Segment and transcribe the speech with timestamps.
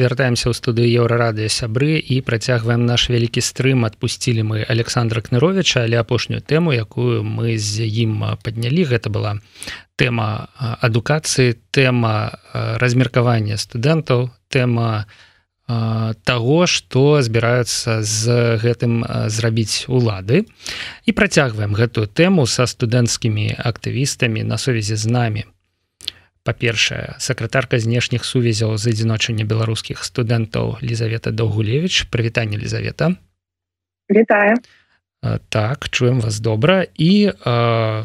[0.00, 3.84] вяртаемся ў студыю еўрарадыё сябры і працягваем наш вялікі стрым.
[3.84, 9.36] Адпусцілі мы александра кныровича але апошнюю тэму якую мы з ім паднялі гэта была
[10.00, 10.48] тэма
[10.80, 12.40] адукацыі тэма
[12.80, 15.04] размеркавання студэнтаў тэма
[16.24, 18.22] того что збіраюцца з
[18.58, 20.48] гэтым зрабіць улады.
[21.06, 25.44] І працягваем гэтую тэму са студэнцкімі актывістамі на сувязі з намі
[26.44, 33.16] па-першае сакратарка знешніх сувязяў з адзіночання беларускіх студэнтаў лізавета даўгулевич прывітанне лізавета.
[34.10, 34.56] Вітаю.
[35.48, 36.86] Так чуем вас добра.
[36.96, 37.32] І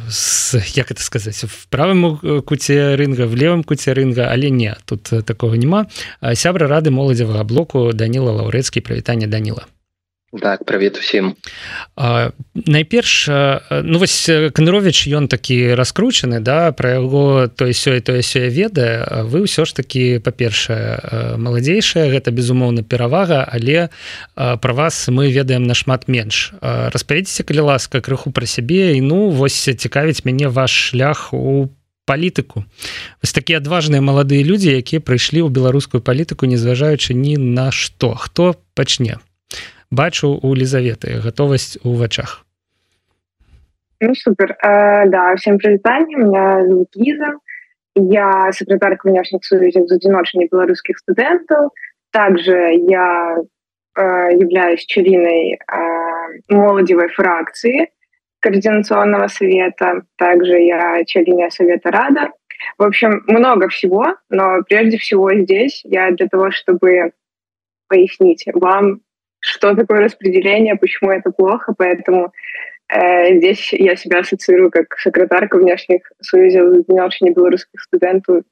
[0.09, 5.03] з, як это сказаць в правым куце рынга в левым куце рынга але не тут
[5.03, 5.87] такого няма.
[6.33, 8.83] Сябра рады моладзевага блоку даніла лаўрэцкі.
[8.83, 9.63] Прывітанне даніла
[10.41, 11.35] так привет усім
[12.53, 13.27] найперш
[13.71, 19.47] ну вось канырович ён такі раскручаны да про яго той сёй тое сёе ведае вы
[19.47, 23.89] ўсё ж таки па-першае маладзейшая гэта безумоўна перавага але
[24.35, 26.53] про вас мы ведаем нашмат менш.
[26.61, 31.69] Распавядзіце калі ласка крыху пра сябе і ну вось цікавіць мяне ваш шлях у
[32.05, 32.65] палітыку.
[33.21, 38.13] Вось такія адважныя маладыя людзі якія прыйшлі ў беларускую палітыку незважаючы ні на што.
[38.15, 39.17] Хто пачне
[39.91, 42.45] бачу у лізаветы готовасць у вачах.
[44.01, 44.55] Ну, супер.
[44.61, 47.33] А, да всем прывітанне меня зовут Лиза.
[47.95, 51.71] Я секретарка внешних сувязей одиночения белорусских студентов.
[52.11, 53.37] Также я
[53.95, 55.57] э, являюсь членой э,
[56.49, 57.89] молодевой фракции
[58.41, 60.03] координационного совета.
[60.17, 62.31] Также я член совета рада.
[62.77, 67.11] В общем много всего но прежде всего здесь я для того чтобы
[67.87, 69.01] пояснить вам
[69.45, 72.33] что такое распределение, почему это плохо, поэтому
[72.89, 78.43] э, здесь я себя ассоциирую как секретарка внешних союзов внешне белорусских студентов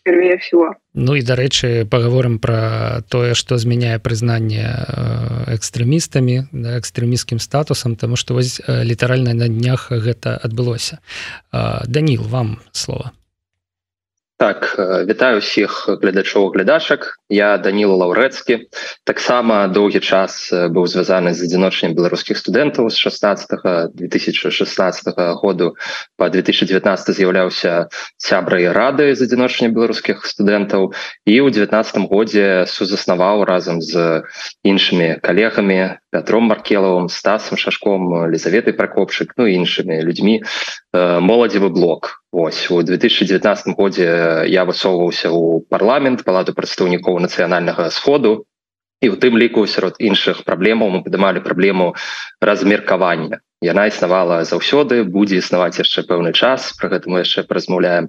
[0.00, 0.74] впервые всего.
[0.94, 4.66] Ну і дарэчы паговорым пра тое што змяняе прызнанне
[5.54, 10.98] экстрэмістамі да, экстрэміскім статусам тому што вось літаральна на днях гэта адбылося
[11.86, 13.14] Даніл вам слова
[14.42, 14.74] так
[15.06, 18.66] вітаю усіх гледачоў глядашак я даніла лаўрэцкі.
[19.06, 25.78] Таксама доўгі час быў звязаны з адзіночнымі беларускіх студэнтаў з 16 2016 году
[26.18, 27.86] по 2019 з'яўляўся
[28.18, 30.90] сябрай рады з адзіночня беларускіх студэнтаў.
[31.22, 34.26] І ў 19 годзе сузаснаваў разам з
[34.66, 40.42] іншымі калегамі пятром маркелавым стасам шашком лізаветы пракопчык ну іншымі людзьмі
[40.90, 44.08] моладзевы блок Вось у 2019 годзе
[44.48, 48.48] я высоўваўся ў парламент палату прадстаўнікоў нацыянальнага сходу
[49.04, 51.92] і у тым ліку сярод іншых праблемаў мы падымалі праблему
[52.40, 58.08] размеркавання яна існавала заўсёды будзе існаваць яшчэ пэўны час про гэта мы яшчэ паразмаўляем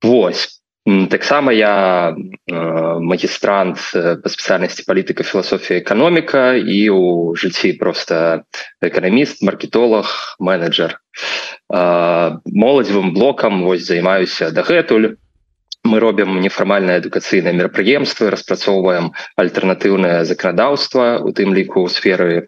[0.00, 8.46] Вось таксама я э, магістрант па спецыяльнасці палітыка філасофія эканоміка і у жыцці просто
[8.78, 11.02] эканаміст маркетолог менеджер.
[11.74, 15.18] Э, моладзевым блокам вось займаюся дагэтуль.
[15.86, 22.46] Мы робім нефармальнае адукацыйнае мерапрыемствы распрацоўваем альтэрнатыўнае заканадаўства у тым ліку ў сферы э,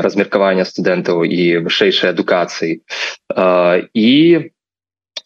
[0.00, 4.12] размеркавання студэнтаў і вышэйшай адукацыі э, і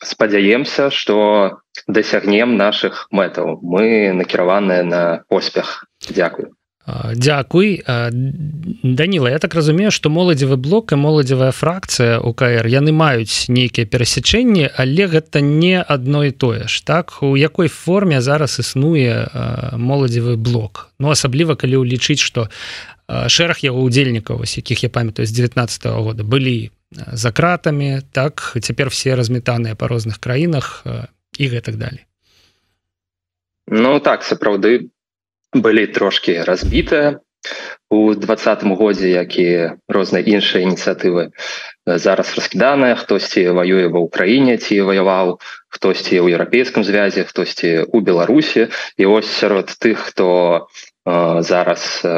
[0.00, 5.86] спадзяемся что дасягнем наших мэтаў мы накіраваныя на поспех.
[6.08, 6.54] Дякую.
[7.14, 7.82] Дякуй.
[8.82, 14.66] Даніла Я так разумею што моладзевы блок і моладзевая фракцыя УКР яны маюць нейкія перасячэнні
[14.74, 17.22] але гэта не адно і тое ж так?
[17.22, 19.30] У якой форме зараз існуе
[19.78, 20.90] моладзевы блок?
[20.98, 22.50] Ну асабліва калі ўлічыць што
[23.06, 28.90] шэраг яго удзельнікаў якіх я памятаю з 19 -го года былі за кратами так цяпер
[28.90, 30.84] все разметаныя по розных краінах
[31.38, 32.06] і гэтак далее.
[33.66, 34.90] Ну так сапраўды
[35.52, 37.20] былі трошки разбітыя
[37.90, 41.34] у двадцатым годзе які розныя іншыя ініцыятывы.
[41.86, 48.70] Зараз раскіданыя хтосьці воюе ва ўкраіне ці ваяваў хтосьці ў еўрапейскім звязе хтосьці у беларусі.
[48.96, 50.28] І ось сярод тых хто
[51.04, 52.10] э, зараз э,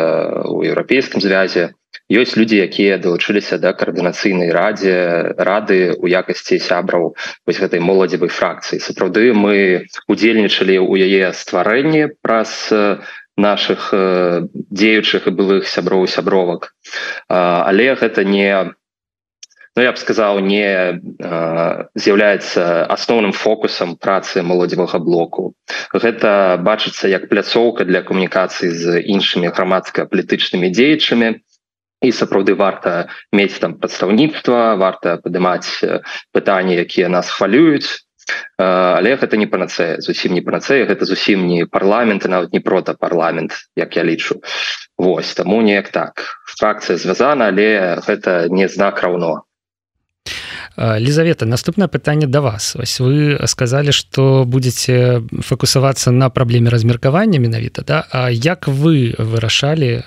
[0.46, 1.72] у еўрапейскім звязе
[2.12, 7.16] ёсць людзі якія далучыліся да каардынацыйнай радзе рады у якасці сябраў
[7.46, 8.80] вось гэтай моладзевай фракцыі.
[8.84, 12.68] Сапраўды мы удзельнічалі ў яе стварэнні праз
[13.36, 16.74] наших дзеючых і былых сяброў сябровак.
[17.28, 18.74] Але гэта не
[19.76, 21.02] Ну, я б сказаў не
[21.98, 25.58] з'яўляецца асноўным фокусам працы моладзевага блоку.
[25.90, 31.42] Гэта бачыцца як пляцоўка для камунікацыі з іншымі грамадска-палітычнымі дзеячамі
[32.04, 35.80] і сапраўды варта мець там прадстаўніцтва варта падымаць
[36.36, 38.04] пытанні якія нас хвалююць.
[38.56, 43.52] Але гэта не панацея зусім не панацея гэта зусім не парламент нават не прота парламент
[43.76, 44.40] як я лічу.
[44.96, 46.40] Вось таму неяк так.
[46.56, 49.44] Фракцыя звязана але гэта не знак раўно
[50.76, 52.74] Лізавета наступнае пытанне да вас.
[52.74, 58.04] Ось вы сказалі что будете фокусавацца на праблеме размеркавання менавіта да?
[58.10, 60.02] А як вы вырашалі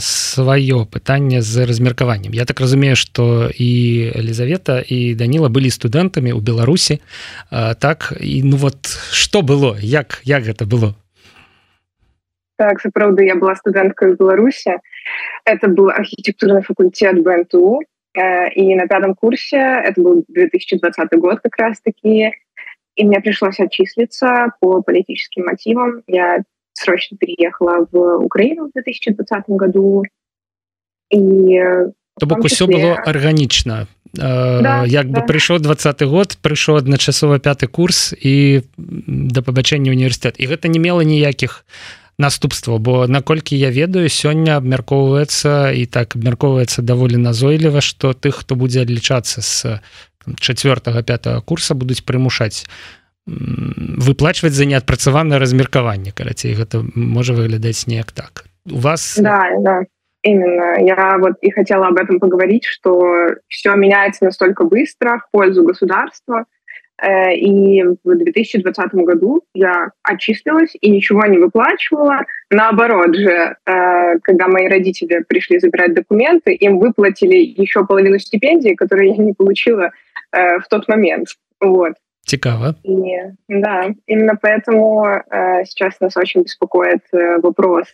[0.00, 6.40] сваё пытанне з размеркаваннем Я так разумею что і Лізавета і Даніла былі студэнтамі ў
[6.40, 7.00] Беларусі
[7.50, 9.76] так і ну вот что было?
[9.80, 10.94] Як як гэта было?
[12.56, 14.80] Так сапраўды я была студэнткой Беларусі
[15.44, 17.82] это был архитектурный факультет БНТУ.
[17.82, 22.32] Э, и на пятом курсе, это был 2020 год как раз-таки,
[22.94, 26.02] и мне пришлось отчислиться по политическим мотивам.
[26.06, 26.42] Я
[26.74, 30.04] срочно переехала в Украину в 2020 году.
[31.10, 31.60] И
[32.20, 32.66] То бок числе...
[32.66, 35.26] усё было арганічна да, як бы да.
[35.26, 41.00] прыйшоў двадцаты год прыйшоў адначасова пяты курс і да пабачэння універсітэт і гэта не мела
[41.00, 41.64] ніякіх
[42.18, 48.54] наступства бо наколькі я ведаю сёння абмяркоўваецца і так абмяркоўваецца даволі назойліва што тых хто
[48.54, 49.80] будзе адлічацца з
[50.38, 52.66] четвертого пятого курса будуць прымушаць
[53.26, 59.82] выплачваць за неадпрацаванае размеркаванне карацей гэта можа выглядаць неяк так у вас да, да.
[60.24, 60.78] Именно.
[60.78, 66.44] Я вот и хотела об этом поговорить, что все меняется настолько быстро в пользу государства,
[66.61, 66.61] Э,
[67.02, 72.20] и в 2020 году я отчислилась и ничего не выплачивала.
[72.50, 79.08] Наоборот же, э, когда мои родители пришли забирать документы, им выплатили еще половину стипендии, которую
[79.08, 79.90] я не получила
[80.32, 81.28] э, в тот момент.
[81.60, 81.94] Вот.
[82.24, 82.76] Цікаво.
[82.84, 82.94] И,
[83.48, 85.04] да, именно поэтому
[85.64, 87.00] сейчас нас очень беспокоит
[87.42, 87.86] вопрос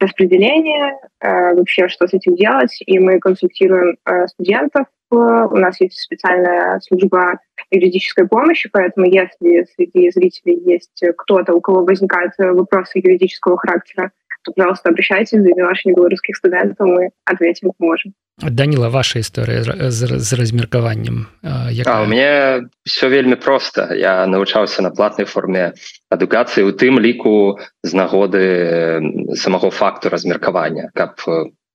[0.00, 3.96] распределения, вообще что с этим делать, и мы консультируем
[4.26, 7.38] студентов у нас есть специальная служба
[7.70, 14.10] юридической помощи, поэтому если среди зрителей есть кто-то, у кого возникают вопросы юридического характера,
[14.44, 18.12] то, пожалуйста, обращайтесь, за ваших белорусских студентов, мы ответим, поможем.
[18.38, 21.28] Данила, ваша история с размеркованием?
[21.70, 21.98] Якая?
[21.98, 23.94] А, у меня все вельми просто.
[23.94, 25.74] Я навучаўся на платной форме
[26.10, 29.00] адукацыі у тым ліку з нагоды
[29.34, 31.14] самого факту размеркавання, каб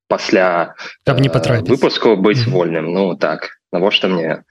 [0.10, 0.74] пасля
[1.06, 2.58] каб не патрапіць выпуску быць mm -hmm.
[2.58, 2.86] вольным.
[2.92, 3.62] Ну так.
[3.72, 4.44] Навошта мне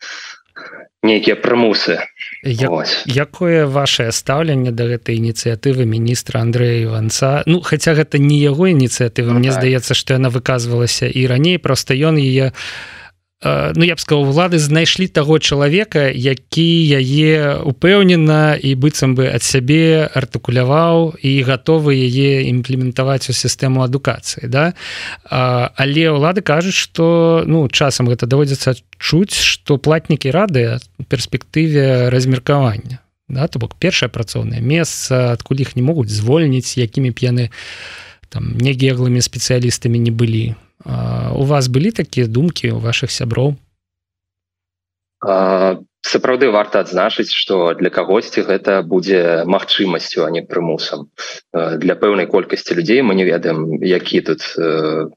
[1.03, 1.99] нейкія прымусы
[2.43, 7.43] Як, якое ваше стаўленне да гэтай ініцыятывы міністра Андрэя іванца?
[7.47, 9.35] Ну хаця гэта не яго ініцыятыва.
[9.35, 9.59] Ну, Мне так.
[9.59, 11.59] здаецца што яна выказвалася і раней.
[11.59, 12.53] Просто ён яе
[13.45, 16.67] ну я б сказал улады знайшлі таго чалавека які
[16.99, 24.51] яе упэўнена і быццам бы ад сябе артыкуляваў і гатовы яе імплементаваць у сістэму адукацыі
[24.51, 24.75] да?
[25.23, 32.99] А, але ўлады кажуць что ну часам гэта даводзіцца чуць что платнікі рады перспектыве размеркавання
[33.29, 33.47] да?
[33.47, 37.45] То бок першае працоўнае месца адкуль іх не могуць звольніць якімі б яны
[38.35, 43.57] там негеглымі спецыялістамі не былі у вас былі такія думкі у ваших сяброў?
[46.09, 51.11] Сапраўды варта адзначыць что для кагосьці гэта будзе магчымасцю а не прымусам.
[51.53, 54.47] Для пэўнай колькасці людзей мы не ведаем які тут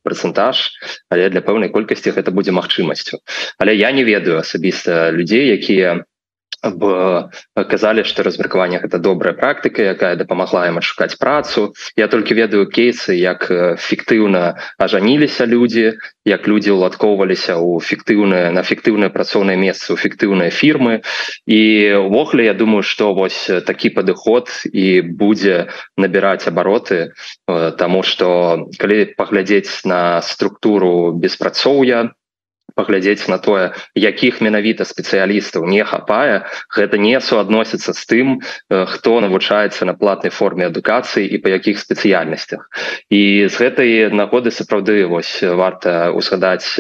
[0.01, 0.73] працэнтаж
[1.13, 3.21] але для пэўнай колькасці гэта будзе магчымасцю.
[3.61, 6.03] Але я не ведаю асабіста людзей якія
[6.61, 11.73] казалі что размеркаванне гэта добрая практыка якая дапамагла ім адшукаць працу.
[11.97, 13.49] Я толькі ведаю кейсы як
[13.81, 21.01] фіктыўна ажаніліся людзі як людзі уладкоўваліся ў фіктыўнае на фіктыўнае працоўнае месца у фіктыўныя фірмы
[21.49, 21.61] і
[21.97, 27.17] увогуле я думаю что вось такі падыход і будзе набіраць абароты
[27.81, 32.13] тому что калі паглядзець на структуру беспрацоўя
[32.75, 36.47] паглядзець на тое якіх менавіта спецыялістаў не хапае.
[36.71, 38.27] Гэта не суадносіцца з тым
[38.69, 42.69] хто навучаецца на платнай форме адукацыі і па якіх спецыяльнасцях.
[43.09, 46.79] І з гэтай нагоды сапраўды вось варта узгадаць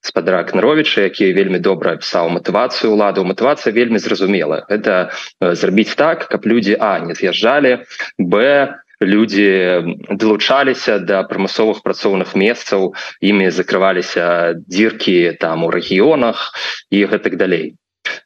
[0.00, 4.66] спадара кнаровіча які вельмі добра пісаў матывацыю уладу матывацыя вельмі зразумела.
[4.68, 7.84] Это зрабіць так каб людзі а не з'язджалі
[8.18, 16.52] б людзі далучаліся да прамысловых працоўных месцаў імі закрываліся дзіркі там у рэгіёнах
[16.92, 17.76] і гэтак далей.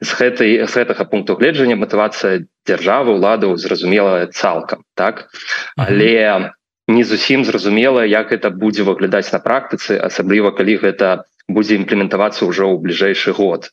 [0.00, 5.30] З гэтай з гэтага пункту гледжання матывацыя дзяржавы ўладаў зразумела цалкам так?
[5.76, 6.50] Але
[6.88, 12.66] не зусім зразумела як это будзе выглядаць на практыцы асабліва калі гэта будзе імплементавацца ўжо
[12.72, 13.70] ў бліжэйшы год.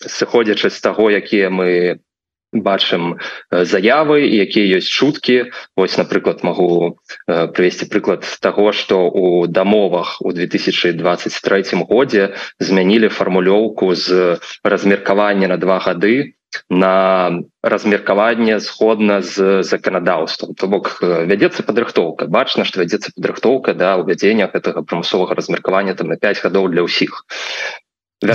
[0.00, 2.00] Сыходзячы з таго якія мы
[2.54, 3.18] бачым
[3.50, 11.64] заявы якія ёсць шуткі ось напрыклад могу привесці прыклад того что у дамовах у 2023
[11.88, 16.34] годзе змянілі фармулёўку з размеркавання на два гады
[16.70, 17.32] на
[17.62, 22.26] размеркаванне сходна з заканадаўством то бок вядзецца падрыхтоўка.
[22.26, 27.24] Бачна што вядзецца падрыхтоўка да ўвядзення гэтага прамысовага размеркавання там на 5 гадоў для ўсіх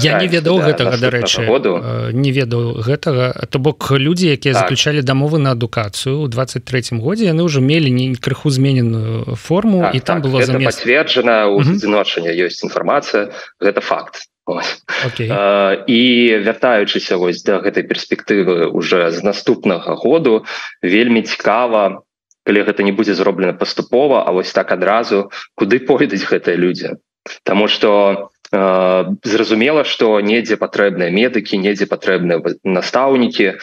[0.01, 1.81] я не ведаў гэтага дарэчы году
[2.13, 3.34] не ведаў гэтага.
[3.50, 4.63] То бок людзі якія так.
[4.63, 9.96] заключалі дамовы на адукацыю у 23 годзе яны ўжо мелі не крыху змененую форму так,
[9.96, 13.34] і там так, было пацверджана у адзіночання ёсць інфармацыя.
[13.60, 14.29] Гэта факт.
[14.50, 15.29] Okay.
[15.86, 16.01] і
[16.41, 20.41] вяртаючыся вось да гэтай перспектывы уже з наступнага году
[20.81, 22.01] вельмі цікава
[22.50, 26.98] калі гэта не будзе зроблена паступова А вось так адразу куды пойдуць гэтыя людзі?
[27.43, 33.53] Таму что зразумела что недзе патрэбныя медыкі недзе патрэбныя настаўнікі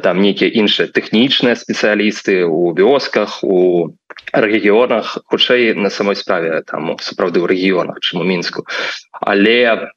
[0.00, 3.92] там нейкія іншыя тэхнічныя спецыялісты у вёсках у
[4.32, 8.64] рэгіёнах хутчэй на самой справе там сапраўды ў рэгіёнах чым у мінску.
[9.20, 9.92] Але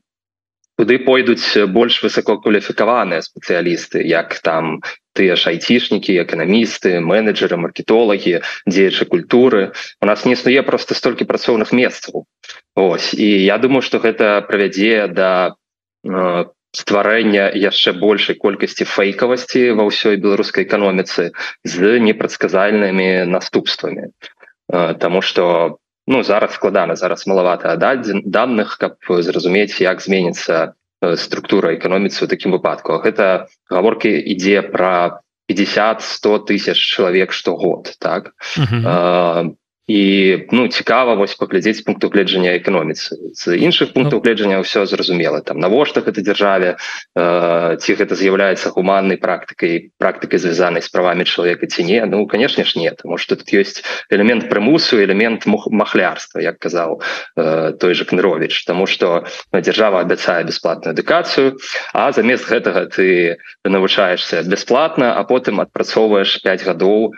[0.77, 4.81] куды пойдуць больш высококваліфікаваныя спецыялісты як там
[5.13, 9.71] тыя ж айцішнікі эканамісты менеджеры маркетолагі дзеячы культуры.
[10.01, 12.25] У нас не існуе просто столькі працоўных месцаў.
[12.75, 15.53] Ось і я думаю что гэта правядзе да
[16.03, 24.09] э, стварэння яшчэ большай колькасці фейкавасці ва ўсёй беларускай эканоміцы з непрадказальнымі наступствамі.
[24.73, 31.15] Э, Таму что ну зараз складана зараз малавата дадзен данных каб зразумець як зменіцца э,
[31.17, 32.99] структура эканоміцы у такім выпадку.
[32.99, 38.33] Гэта гаворкі ідзе про 50 100 тысяч чалавек штогод так?
[38.57, 39.55] Uh -huh
[39.87, 43.19] і ну цікава вось паглядзець пункту гледжання эканоміцы.
[43.35, 45.43] З іншых пунктаў гледжання ўсё зразумела.
[45.43, 51.67] Там навошта гэта дзяржаве э, ці гэта з'яўляецца гуманнай практыкай практыкай звязанай з правамі чалавека
[51.67, 51.99] ці не.
[52.07, 57.03] Ну канешне ж нет может тут ёсць элемент прымусу элемент махлярства як казаў
[57.35, 61.59] э, той же кнырович тому что дзяржава абяцае бясплатную адукацыю
[61.91, 63.37] а замест гэтага ты
[63.67, 67.11] навучаешься бясплатна а потым адпрацоўваеш 5 гадоў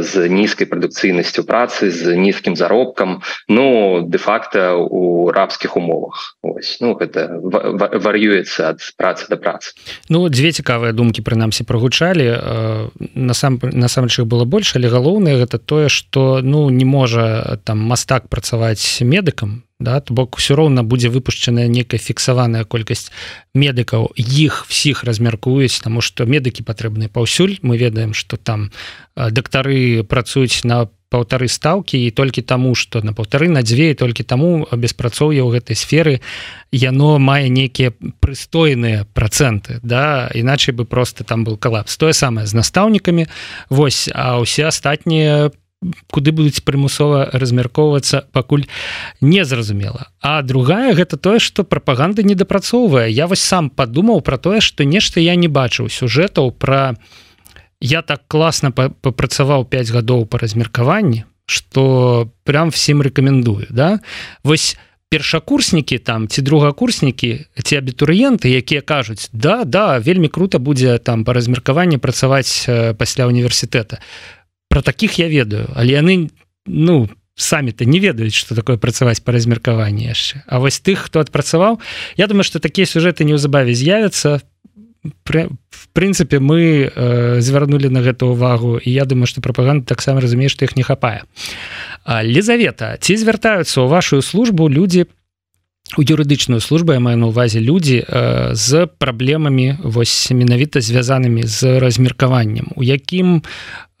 [0.00, 6.36] з нізкай прадукцыйнасцю працы з нізкім заробкам ну де-факто у рабскіх умовах.
[6.42, 6.78] Ось.
[6.80, 9.72] Ну гэта вар'юецца ад працы да працы.
[10.08, 12.28] Ну дзве цікавыя думкі прынамсі прагучалі.
[13.14, 19.00] Насам насамрэч было больш але галоўнае гэта тое что ну не можа там мастак працаваць
[19.00, 23.10] медыкам да то бок все роўна будзе выпушчаная некая фіксаваная колькасць
[23.54, 24.14] медыкаў.
[24.16, 27.58] Іх всіх размяркуюць тому что медыкі патрэбныя паўсюль.
[27.62, 28.70] Мы ведаем что там
[29.16, 34.64] дактары працуюць на паўтары стаўкі і толькі таму что на паўтары на дзве толькі таму
[34.72, 36.14] беспрацоўе ў гэтай сферы
[36.72, 37.92] яно мае нейкія
[38.24, 40.32] прыстойныя проценты да.
[40.32, 41.96] Іначай бы просто там был калапс.
[42.00, 43.28] Тое самае з настаўнікамі.
[43.68, 45.61] Вось а ўсе астатнія по
[46.10, 48.66] куды будуць прымусова размяркоўвацца пакуль
[49.20, 50.08] незразумела.
[50.20, 54.84] А другая гэта тое что прапаганда не дапрацоўвае я вось сам подумаў про тое что
[54.84, 56.94] нешта я не бачыў сюжэтаў про
[57.80, 64.00] я так класна папрацаваў 5 гадоў по размеркаванні что прям всім рекомендую да?
[64.44, 64.76] Вось
[65.12, 71.36] першакурснікі там ці другакурснікі ці абітурыенты якія кажуць да да вельмі круто будзе там по
[71.36, 72.64] размеркаванні працаваць
[72.96, 74.00] пасля універсітэта
[74.72, 76.32] про таких я ведаю але яны
[76.64, 77.04] ну
[77.36, 81.80] самі-то не ведаюць что такое працаваць по размеркаванні яшчэ А вось тых хто адпрацаваў
[82.16, 84.40] Я думаю что такія сюжэты неўзабаве з'явятся.
[85.02, 90.48] В прынцыпе мы э, звярнули на гэту увагу і я думаю что прапаганда таксама разумее
[90.48, 91.24] что их не хапае.
[92.06, 95.06] Лізавета ці звяртаюцца ў вашу службу людзі
[95.98, 101.80] у юрыдычную службу я маю на увазе людзі э, з праблемамі вось менавіта звязанымі з
[101.80, 102.72] размеркаваннем?
[102.76, 103.42] У якім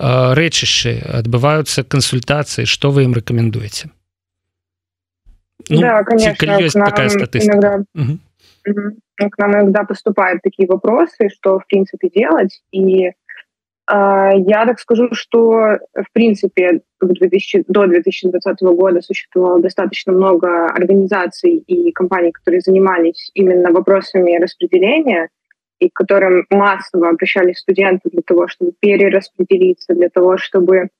[0.02, 3.90] рэчышчы адбываюцца кансультацыі што вы ім рэкамендуеце
[5.70, 8.18] ну, да, конечно, такая статыстика угу.
[9.30, 12.62] к нам иногда поступают такие вопросы что в принципе делать.
[12.72, 13.12] И
[13.90, 21.90] Я так скажу, что в принципе 2000, до 2020 года существовало достаточно много организаций и
[21.90, 25.28] компаний, которые занимались именно вопросами распределения
[25.82, 30.90] и к которым массово обращались студенты для того, чтобы перераспределиться, для того, чтобы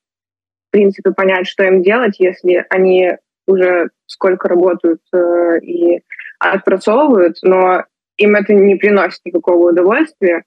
[0.69, 3.13] в принципе понять, что им делать, если они
[3.47, 6.03] уже сколько работают э, и
[6.41, 7.85] отпрацовывают, но
[8.17, 10.43] им это не приносит никакого удовольствия.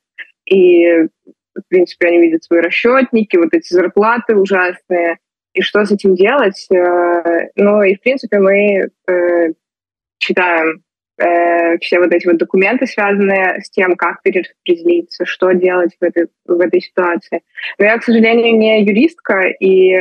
[0.45, 1.07] И
[1.55, 5.19] в принципе, они видят свои расчетники, вот эти зарплаты ужасные,
[5.53, 6.67] и что с этим делать.
[6.69, 9.53] Э, ну и, в принципе, мы э,
[10.17, 10.83] читаем
[11.17, 16.27] э, все вот эти вот документы, связанные с тем, как перераспределиться, что делать в этой,
[16.45, 17.41] в этой ситуации.
[17.77, 19.95] Но я, к сожалению, не юристка, и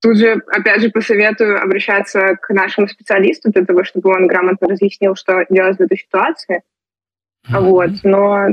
[0.00, 5.14] тут же, опять же, посоветую обращаться к нашему специалисту для того, чтобы он грамотно разъяснил,
[5.14, 6.62] что делать в этой ситуации.
[7.48, 7.60] Mm-hmm.
[7.60, 7.90] Вот.
[8.04, 8.48] Но,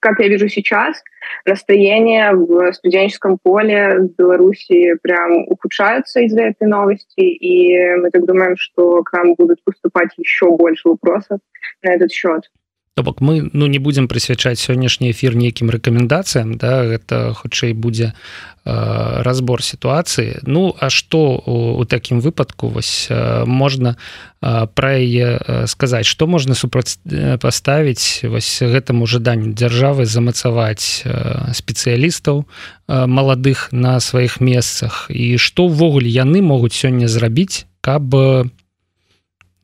[0.00, 1.02] как я вижу сейчас,
[1.46, 8.56] настроение в студенческом поле в Беларуси прям ухудшаются из-за этой новости, и мы так думаем,
[8.56, 11.40] что к нам будут поступать еще больше вопросов
[11.82, 12.50] на этот счет.
[12.94, 18.12] То бок мы ну не будзем прысвячаць сённяшні эфір нейкім рэкамендацыям да гэта хутчэй будзе
[18.12, 20.44] э, разбор сітуацыі.
[20.44, 23.96] Ну а што у, у такім выпадку вось э, можна
[24.44, 26.04] э, пра яе э, сказаць?
[26.04, 34.00] Што можна супраць э, паставіць вось гэтаму жаданню дзяржавы замацаваць э, спецыялістаў э, маладых на
[34.04, 35.08] сваіх месцах?
[35.08, 38.52] І што ўвогуле яны могуць сёння зрабіць каб у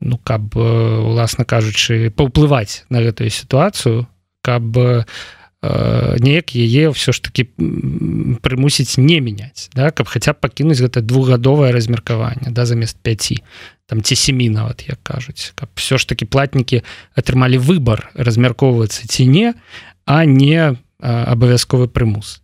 [0.00, 4.06] ну каб уласна кажучы паўплываць на гэтую сітуацыю
[4.42, 5.04] каб э,
[6.22, 7.50] неяк яе ўсё ж таки
[8.40, 13.42] прымусіць не мяняць да каб хаця б пакінуць гэта двухгадовае размеркаванне да замест 5
[13.86, 16.82] там ці семі нават як кажуць каб все ж таки платнікі
[17.18, 19.54] атрымалі выбор размяркоўвацца ці не
[20.06, 22.42] а не абавязковы прымус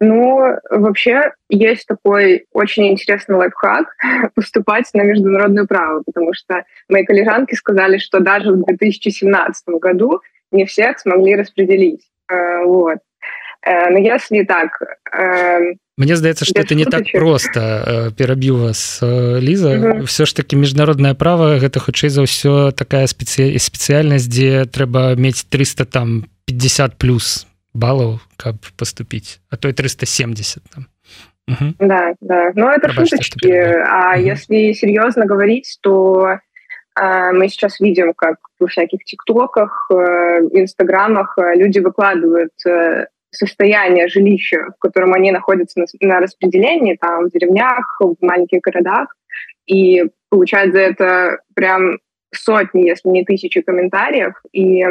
[0.00, 3.94] Ну, вообще, есть такой очень интересный лайфхак
[4.34, 10.20] поступать на международное право, потому что мои коллежанки сказали, что даже в 2017 году
[10.52, 12.00] не всех смогли распределить.
[12.32, 12.98] Э, вот.
[13.62, 14.80] Э, но если так...
[15.12, 20.04] Эм, Мне здаецца, что это не так просто э, перабіў вас Ліза угу.
[20.04, 25.44] все ж таки міжнароднае право гэта хутчэй за ўсё такая спецыя спецыяльнасць дзе трэба мець
[25.44, 29.40] 300 там 50 плюс баллов каб поступить.
[29.50, 30.86] А то и 370 там.
[31.48, 31.74] Угу.
[31.78, 32.52] да да.
[32.54, 33.52] Но это Пробачьте, шуточки.
[33.52, 34.20] а угу.
[34.20, 36.38] если серьезно говорить то
[36.94, 39.94] а, мы сейчас видим как во всяких тиктоках э,
[40.52, 47.24] инстаграмах э, люди выкладывают э, состояние жилища в котором они находятся на, на распределении там
[47.24, 49.16] в деревнях в маленьких городах.
[49.66, 51.98] И получают за это прям
[52.32, 54.34] сотни если не тысячи комментариев.
[54.52, 54.84] И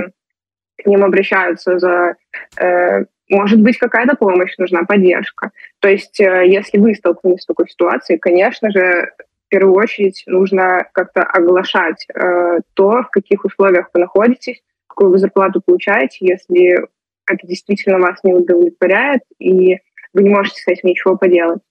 [0.84, 2.16] к ним обращаются за,
[2.60, 5.52] э, может быть, какая-то помощь нужна, поддержка.
[5.80, 9.12] То есть, э, если вы столкнулись с такой ситуацией, конечно же,
[9.48, 15.18] в первую очередь нужно как-то оглашать э, то, в каких условиях вы находитесь, какую вы
[15.18, 16.88] зарплату получаете, если
[17.28, 19.78] это действительно вас не удовлетворяет, и
[20.14, 21.62] вы не можете с этим ничего поделать.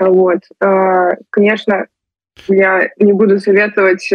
[0.00, 0.40] Вот.
[1.30, 1.86] Конечно,
[2.48, 4.10] я не буду советовать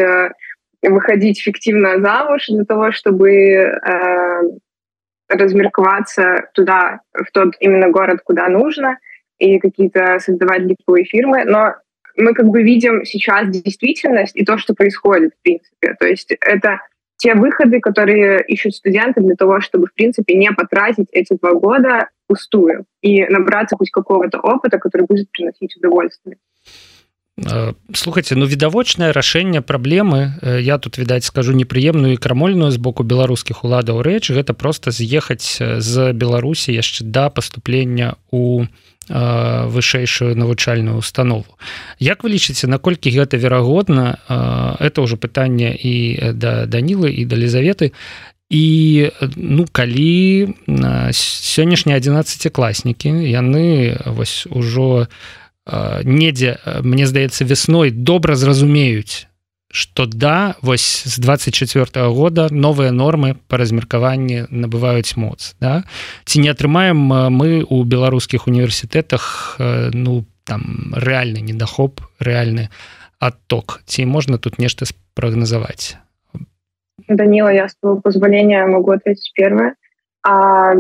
[0.81, 4.41] выходить фиктивно замуж для того, чтобы э,
[5.29, 8.97] размерковаться туда, в тот именно город, куда нужно,
[9.37, 11.45] и какие-то создавать липовые фирмы.
[11.45, 11.75] Но
[12.17, 15.95] мы как бы видим сейчас действительность и то, что происходит, в принципе.
[15.99, 16.79] То есть это
[17.17, 22.09] те выходы, которые ищут студенты для того, чтобы, в принципе, не потратить эти два года
[22.27, 26.37] пустую и набраться хоть какого-то опыта, который будет приносить удовольствие.
[27.45, 32.77] Э, слухайте ну відавочнае рашэнне праблемы э, я тут відаць скажу непрыемную і крамольную з
[32.77, 38.65] боку беларускіх уладаў рэч гэта просто з'ехаць э, з беларусі яшчэ да паступлення у
[39.12, 41.58] вышэйшую навучальную установу.
[41.99, 44.21] Як вы лічыце наколькі гэта верагодна?
[44.80, 47.91] Это ўжо пытанне і да данілы і да лізаветы.
[48.47, 50.54] І ну калі
[51.12, 55.32] сённяшнія 11 класнікі яны вось ужо у
[56.04, 59.28] недзе мне здаецца вясной добра зразумеюць
[59.71, 65.84] что да вось з 24 -го года новыя нормы по размеркаванні набываюць моц да?
[66.26, 66.97] Ці не атрымаем
[67.32, 69.56] мы у беларускіх універсітэтах
[69.93, 72.69] ну там рэальны недахоп рэальны
[73.21, 73.82] отток.
[73.86, 75.95] Ці можна тут нешта спрагназаваць?
[77.08, 79.76] Данила я с позволения могу ответить первое.
[80.24, 80.74] А,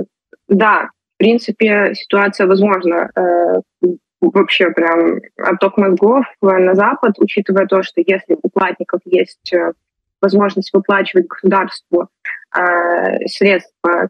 [0.49, 3.61] да в принципе ситуация возможно э,
[4.21, 9.73] вообще прям отток мозгов на Запад, учитывая то, что если у платников есть э,
[10.21, 12.07] возможность выплачивать государству
[12.55, 14.09] э, средства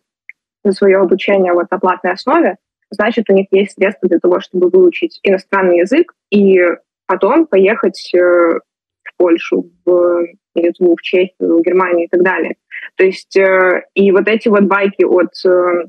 [0.63, 2.57] за свое обучение вот на платной основе,
[2.89, 6.59] значит, у них есть средства для того, чтобы выучить иностранный язык и
[7.07, 12.55] потом поехать э, в Польшу, в Литву, в Чехию, в Германию и так далее.
[12.95, 15.85] То есть э, и вот эти вот байки от э,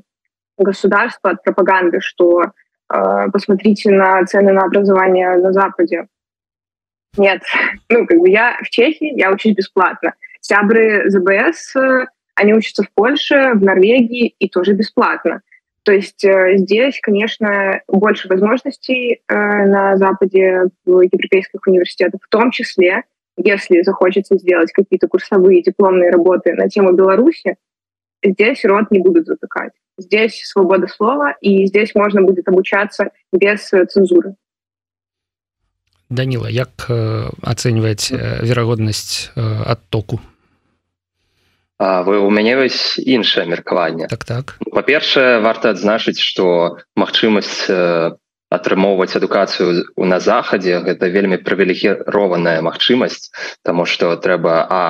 [0.57, 2.51] государства, от пропаганды, что
[3.31, 6.07] посмотрите на цены на образование на Западе.
[7.17, 7.41] Нет,
[7.89, 10.13] ну, как бы я в Чехии, я учусь бесплатно.
[10.41, 15.41] Сябры ЗБС, э, они учатся в Польше, в Норвегии и тоже бесплатно.
[15.83, 23.03] То есть э, здесь, конечно, больше возможностей на Западе в европейских университетах, в том числе
[23.37, 27.55] если захочется сделать какие-то курсовые дипломные работы на тему Беларуси,
[28.23, 29.73] здесь рот не будут затыкать.
[29.97, 34.35] Здесь свобода слова, и здесь можно будет обучаться без цензуры.
[36.09, 40.19] Данила, як э, оценивать э, верагоднасць э, оттоку?
[41.79, 47.67] вы у мяне вось іншае меркаванне так так па-першае варта адзначыць што магчымасць
[48.53, 53.33] атрымоўваць адукацыю на захадзе гэта вельмі прывілегіраваная магчымасць
[53.67, 54.83] тому что трэба а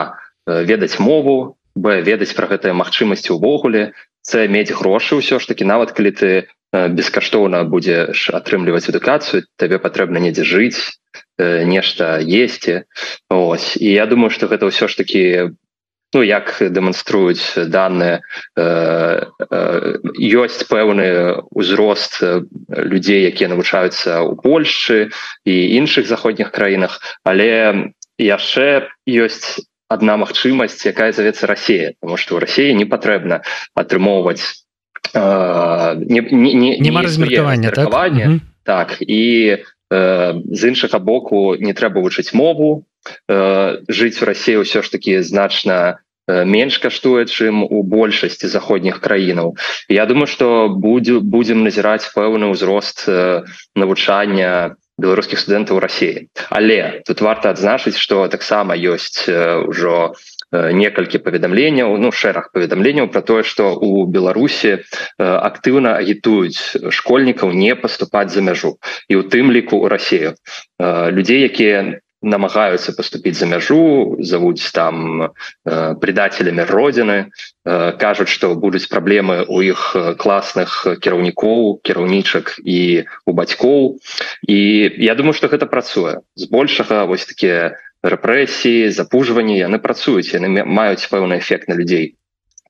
[0.46, 5.92] ведаць мову б ведаць пра гэтыя магчымасці увогуле це мець грошы ўсё ж таки нават
[5.92, 6.32] калі ты
[6.74, 10.98] бескаштоўна будзеш атрымліваць адукацыю табе патрэбна недзе жыць
[11.38, 12.88] нешта есці
[13.30, 15.52] ось і я думаю что гэта ўсё ж таки
[16.14, 18.22] ну як дэманструюць данные
[18.56, 21.08] ёсць пэўны
[21.52, 22.24] узрост
[22.70, 25.12] людзей якія навучаюцца ў Польшчы
[25.46, 29.62] і іншых заходніх краінах але яшчэ ёсць
[29.94, 33.42] одна магчымасць якая завецца Росія потому что Росіі не патрэбна
[33.78, 34.66] атрымоўваць
[35.14, 38.98] нема размеркавання так?
[38.98, 39.58] так і
[39.94, 42.86] з іншага боку не трэба вучыць мову.
[43.30, 49.60] Жыць у Росіі ўсё ж таки значна менш каштуе чым у большасці заходніх краінаў.
[49.92, 53.06] Я думаю что будзе будзем назіраць пэўны ўзрост
[53.76, 60.14] навучання беларускіх студэнтаў Росіі але тут варта адзначыць что таксама ёсць ўжо
[60.54, 64.86] некалькі паведамленняў ну шэраг паведамленняў про тое что у Беларусі
[65.18, 68.78] актыўна агітуюць школьнікаў не паступаць за мяжу
[69.10, 70.38] і у тым ліку у Росію
[70.80, 75.30] людзей якія намагаюцца поступіць за мяжу завуць там э,
[76.00, 84.00] предателями родины э, кажуць что будуць праблемы у іх класных кіраўнікоў кіраўнічак і у бацькоў.
[84.48, 84.58] І
[85.04, 86.24] я думаю что гэта працуе.
[86.36, 92.16] Збольшага вось такія рэпрэсіі запужванні яны працуюць яны маюць пэўны эфект на людзей.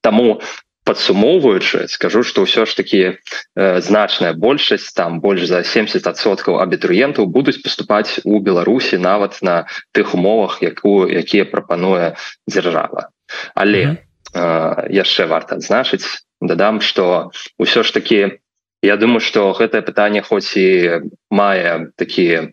[0.02, 0.42] Таму
[0.84, 7.63] падсумоўваючы скажу что ўсё ж таки э, значная большасць там больш за 70соткаў абітурыентаў будуць
[7.63, 9.65] поступаць у Беларусі нават на
[9.96, 12.15] тых умовах якую якія прапануе
[12.48, 13.10] дзяржава
[13.56, 13.98] але mm -hmm.
[14.36, 18.39] э, яшчэ варта адзначыць дадам что ўсё ж таки
[18.84, 21.00] я думаю что гэтае пытанне хоць і
[21.32, 22.52] мае такія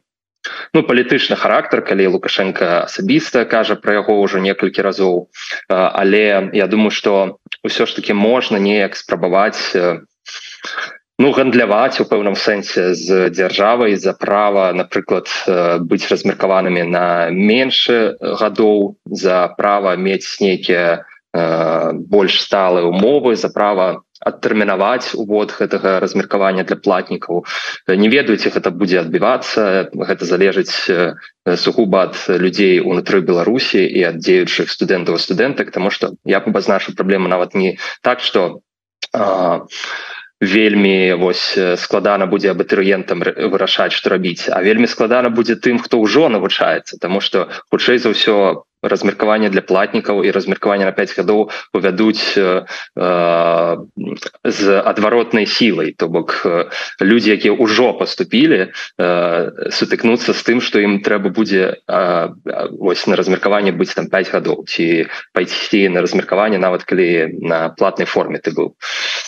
[0.75, 5.29] ну палітычны характар калі лукашенко асабіста кажа про яго ўжо некалькі разоў.
[5.69, 9.77] Але я думаю что ўсё ж таки можна неяк спрабаваць
[11.21, 15.29] ну гандляваць у пэўным сэнсе з дзяржавай за права напрыклад
[15.85, 25.17] быць размеркаванымі на меншы гадоў за права мець нейкія больш сталыя умовы за права адтэрмінаваць
[25.17, 27.45] увод гэтага размеркавання для платнікаў.
[27.89, 29.89] Не ведаюце гэта будзе адбівацца.
[29.97, 30.77] Гэта залежыць
[31.57, 37.29] сугуба ад людзей унутры беларусі і ад дзеючых студэнтаў студэнтак тому что я абазначу праблему
[37.29, 38.61] нават не так что
[39.13, 39.67] а,
[40.41, 44.49] вельмі вось складана будзе абітурыентам вырашаць што рабіць.
[44.49, 49.61] А вельмі складана будзе тым хто ўжо навучаецца тому что хутчэй за ўсё размеркаванне для
[49.61, 52.65] платнікаў і размеркаванне на 5 гадоў увядуць э,
[54.45, 55.93] з адваротнай сілай.
[55.93, 56.47] То бок
[57.01, 62.29] людзі якія ўжо поступілі э, сутыкнуцца з тым што ім трэба будзе э,
[62.73, 68.09] вось на размеркаванне быць там 5 гадоў ці пайсці на размеркаванне нават калі на платнай
[68.09, 68.73] форме ты быў.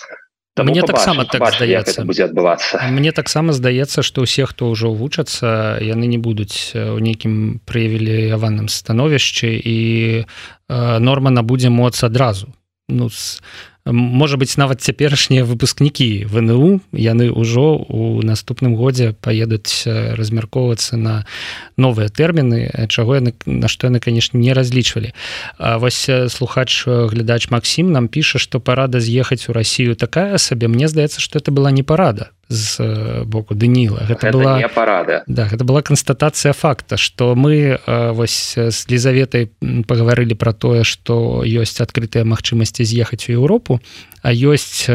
[0.09, 0.12] а
[0.55, 5.81] Таму мне таксама так здаецца будзе адбывацца мне таксама здаецца што ўсе хто ўжо вучацца
[5.81, 9.79] яны не будуць у нейкім прывілеяваным становішчы і
[10.23, 12.53] э, норма набудзе моц адразу
[12.89, 13.41] ну с
[13.85, 21.27] можа быть нават цяперашнія выпускнікі вНУ яны ўжо у наступным годзе поедуць размяркоўвацца на
[21.77, 25.13] новыя тэрміны чаго яны на што яны конечно не разлічвалі.
[25.59, 30.69] Вось слухач глядач Макссім нам піша что парада з'ехаць у Россию такая сабе.
[30.69, 34.05] Мне здаецца что это была не парада з боку Даніла.
[34.09, 35.23] Гэта, гэта была парада.
[35.27, 39.51] Да гэта была констатацыя факта что мы вось з лізаветай
[39.87, 43.81] пагаварылі про тое что ёсць адкрытыя магчымасці з'ехаць у Еўропу
[44.23, 44.89] а ёсць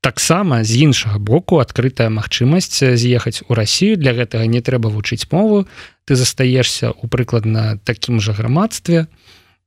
[0.00, 5.66] таксама з іншага боку адкрытая магчымасць з'ехаць у Росію для гэтага не трэба вучыць мову.
[6.04, 9.08] Ты застаешься у прыкладна такім жа грамадстве.
[9.08, 9.23] то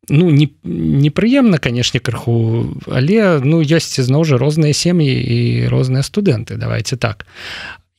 [0.10, 6.58] ну не непрыемна канешне крыху але ну ёсць зноў жа розныя сем'і і розныя студэнты
[6.58, 7.28] давайте так.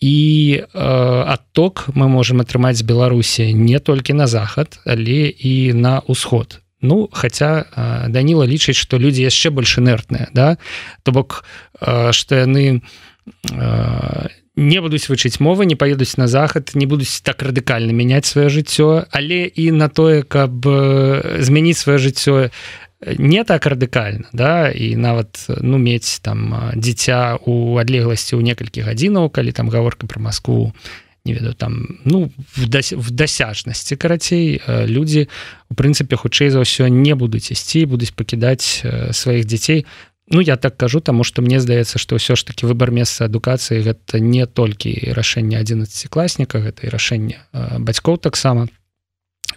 [0.00, 6.02] І э, адток мы можемм атрымаць з беларусі не толькі на захад але і на
[6.06, 10.56] ўсход ну хотя э, даніла лічыць что людзі яшчэ больш інертныя да?
[11.02, 11.44] То бок
[11.80, 12.82] э, что яны не
[14.58, 19.06] не будуць вычыць мовы не паедуць на захад не будуць так радыкальна мяняць сваё жыццё
[19.14, 22.50] але і на тое каб змяніць сваё жыццё
[23.18, 29.30] не так радыкальна да і нават ну мець там дзіця у адлегласці ў некалькі гадзінаў
[29.30, 30.74] калі там гаворка про Москву
[31.24, 35.28] не ведаю там ну в дасяжнасці карацей людзі
[35.70, 38.82] у прынцыпе хутчэй за ўсё не будуць ісці будуць пакідаць
[39.14, 39.86] сваіх дзяцей
[40.30, 43.80] Ну я так кажу тому что мне здаецца что ўсё ж таки выбор месца адукацыі
[43.80, 47.36] гэта не толькі рашэнне 11 класніка гэта і рашэнне
[47.80, 48.68] бацькоў таксама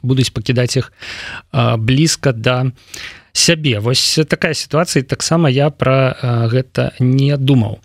[0.01, 0.91] будуць пакідаць іх
[1.51, 2.71] блізка да
[3.33, 3.79] сябе.
[3.79, 6.15] Вось такая сітуацыя таксама я про
[6.51, 7.79] гэта не думаў.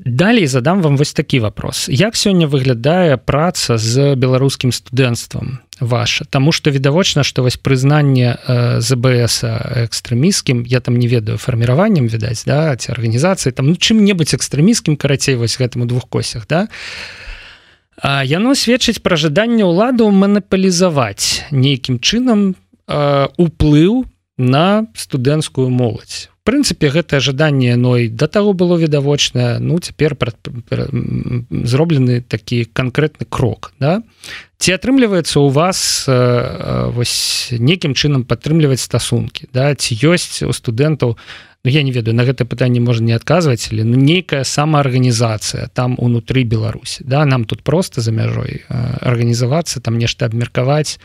[0.00, 1.88] Далей задам вам вось такі вопрос.
[1.88, 6.24] Як сёння выглядае праца з беларускім студэнцтвам ваша?
[6.24, 12.44] Таму что відавочна что вось прызнанне э, збс экстрэміскім я там не ведаю фарміраваннем відаць
[12.44, 16.68] да ці арганізацыі там ну, чым-небудзь экстрэміскім карацей вось гэтым у двух косях да?
[18.02, 22.54] А, яно сведчыць пра жаданне ўладу манапалізаваць нейкім чынам
[22.86, 24.06] э, уплыў
[24.38, 26.30] на студэнцкую моладзь.
[26.48, 30.16] Прынцыпе гэтае жаданне ной да таго было відавочна ну цяпер
[31.50, 34.00] зроблены такі канкрэтны крок да?
[34.56, 39.74] Ці атрымліваецца у вас вось некім чынам падтрымліваць стасункі да?
[39.74, 41.18] Ці ёсць у студэнтаў
[41.64, 45.98] Ну, я не ведаю на гэта пытанне можна не адказваць але ну, нейкая самаарганізацыя там
[45.98, 47.26] унутры беларусі да?
[47.26, 50.96] Нам тут просто за мяжой арганізавацца там нешта абмеркаваць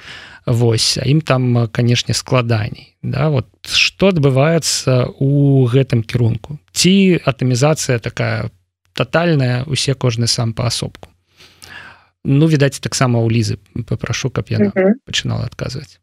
[0.45, 3.29] Вось а ім там канешне складаней да?
[3.29, 6.57] Вот что адбываецца у гэтым кірунку?
[6.71, 8.49] Ці атамізацыя такая
[8.95, 11.09] тотальная усе кожны сам паасобку?
[12.23, 14.71] Ну відаць таксама у лізы попрошу каб я
[15.05, 15.99] пачынала адказваць.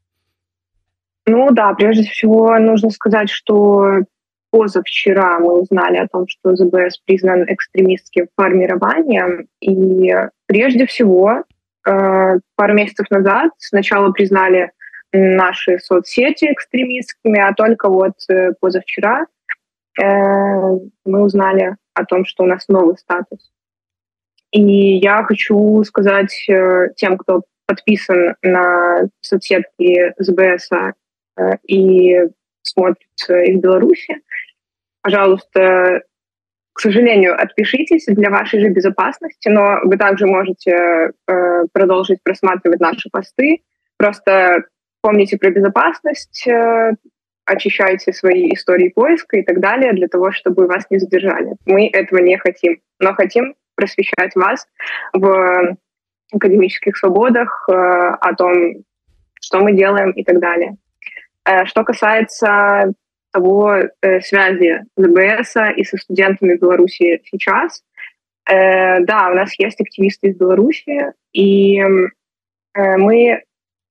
[1.26, 4.04] Ну да прежде всего нужно сказать что
[4.50, 10.12] позавчера мы узнали о том что збс признан экстремистским формированием и
[10.46, 11.44] прежде всего
[11.82, 14.72] пару месяцев назад сначала признали
[15.12, 19.26] наши соцсети экстремистскими, а только вот э, позавчера
[20.00, 23.50] э, мы узнали о том, что у нас новый статус.
[24.52, 26.32] И я хочу сказать
[26.96, 30.70] тем, кто подписан на соцсетки СБС
[31.68, 32.18] и
[32.62, 34.22] смотрит из Беларуси,
[35.02, 36.02] пожалуйста,
[36.80, 43.10] к сожалению, отпишитесь для вашей же безопасности, но вы также можете э, продолжить просматривать наши
[43.12, 43.60] посты.
[43.98, 44.64] Просто
[45.02, 46.94] помните про безопасность, э,
[47.44, 51.52] очищайте свои истории поиска и так далее для того, чтобы вас не задержали.
[51.66, 54.66] Мы этого не хотим, но хотим просвещать вас
[55.12, 55.76] в
[56.32, 58.54] академических свободах, э, о том,
[59.38, 60.78] что мы делаем и так далее.
[61.44, 62.94] Э, что касается
[63.32, 67.82] того э, связи ЗБС и со студентами Беларуси сейчас.
[68.48, 71.86] Э, да, у нас есть активисты из Беларуси, и э,
[72.74, 73.42] мы,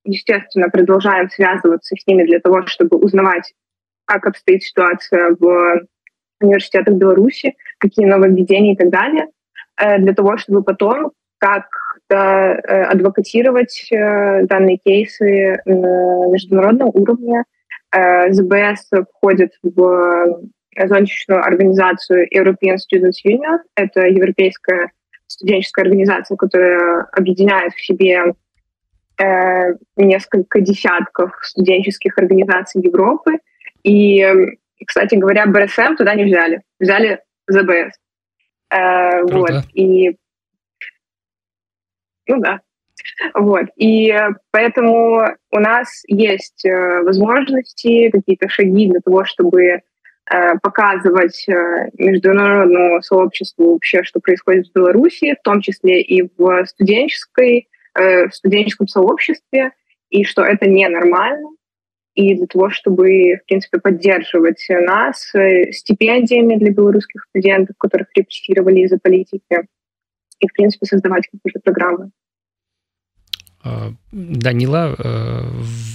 [0.03, 3.53] естественно, продолжаем связываться с ними для того, чтобы узнавать,
[4.05, 5.87] как обстоит ситуация в
[6.41, 9.27] университетах Беларуси, какие нововведения и так далее,
[9.77, 11.67] э, для того, чтобы потом как
[12.09, 17.43] э, адвокатировать э, данные кейсы на международном уровне,
[17.91, 20.41] Э, ЗБС входит в
[20.75, 23.59] э, зонтичную организацию European Students Union.
[23.75, 24.91] Это европейская
[25.27, 28.33] студенческая организация, которая объединяет в себе
[29.17, 33.39] э, несколько десятков студенческих организаций Европы.
[33.83, 34.25] И,
[34.85, 36.61] кстати говоря, БРСМ туда не взяли.
[36.79, 37.97] Взяли ЗБС.
[38.71, 39.65] Э, вот.
[39.73, 40.15] И
[42.29, 42.61] ну да.
[43.33, 43.65] Вот.
[43.75, 44.13] И
[44.51, 49.81] поэтому у нас есть э, возможности, какие-то шаги для того, чтобы э,
[50.61, 57.67] показывать э, международному сообществу вообще, что происходит в Беларуси, в том числе и в студенческой,
[57.95, 59.71] в студенческом сообществе,
[60.09, 61.49] и что это ненормально.
[62.13, 65.33] И для того, чтобы, в принципе, поддерживать нас
[65.71, 69.67] стипендиями для белорусских студентов, которых репрессировали из-за политики,
[70.39, 72.11] и, в принципе, создавать какие-то программы.
[74.11, 74.95] Даніла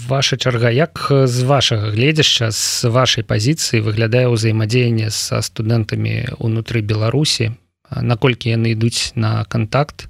[0.08, 7.56] ваша чарга як з вашага гледзяшча з вашай пазіцыі выглядае ўзаемадзеянне са студэнтамі унутры беларусі?
[7.88, 10.08] Наколькі яны ідуць на контакт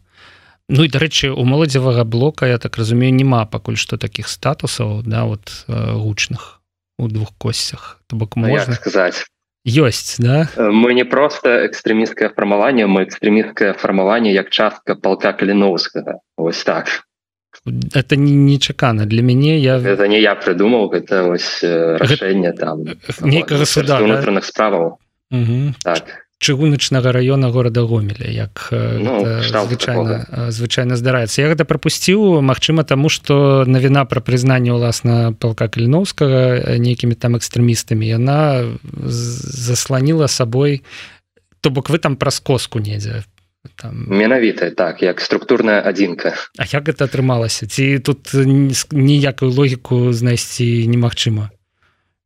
[0.69, 5.29] Ну і дарэчы у моладзевага блока я так разумею няма пакуль што таких статусаў да
[5.29, 6.61] вот гучных
[6.99, 8.01] у двух косцях.
[8.09, 8.75] То бок ну, можна?
[8.75, 9.29] сказаць?
[9.69, 10.49] Ёсць да?
[10.57, 16.25] Мы не просто экстрэмісткае фармаванне мы экстрэмісткае фармаванне як частка полка каліновскага.
[16.37, 17.05] Ось так
[17.67, 22.85] это нечакана для мяне я это не я придумал это ось рашэнне там
[23.21, 24.99] нейкага суда унутраных справаў
[25.83, 26.25] так.
[26.39, 33.65] Чыгуначнага района города гомеля як ну, звычайна звычайна здараецца я гэта прапусціў Мачыма таму что
[33.67, 40.85] навіна пра прызнанне ўласна палка каліновскага нейкімі там экстрэмістамі яна засланіла сабой
[41.63, 43.25] то бок вы там праз коску недзе
[43.77, 44.07] там...
[44.09, 46.35] менавіта так як структурная адзінка.
[46.59, 47.67] А як гэта атрымалася?
[47.67, 48.35] Ці тут
[48.93, 51.51] ніякую логіку знайсці немагчыма?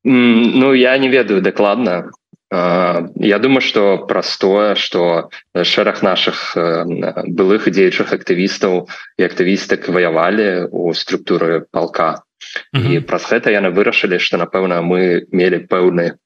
[0.04, 2.10] Ну я не ведаю дакладна.
[2.50, 11.68] Я думаю что простое что шэраг наших былых дзеючых актывістаў і актывістак ваявалі у структуры
[11.70, 12.24] полка
[12.72, 12.96] mm -hmm.
[12.96, 16.16] і праз гэта яны вырашылі что напэўна мы мелі пэўны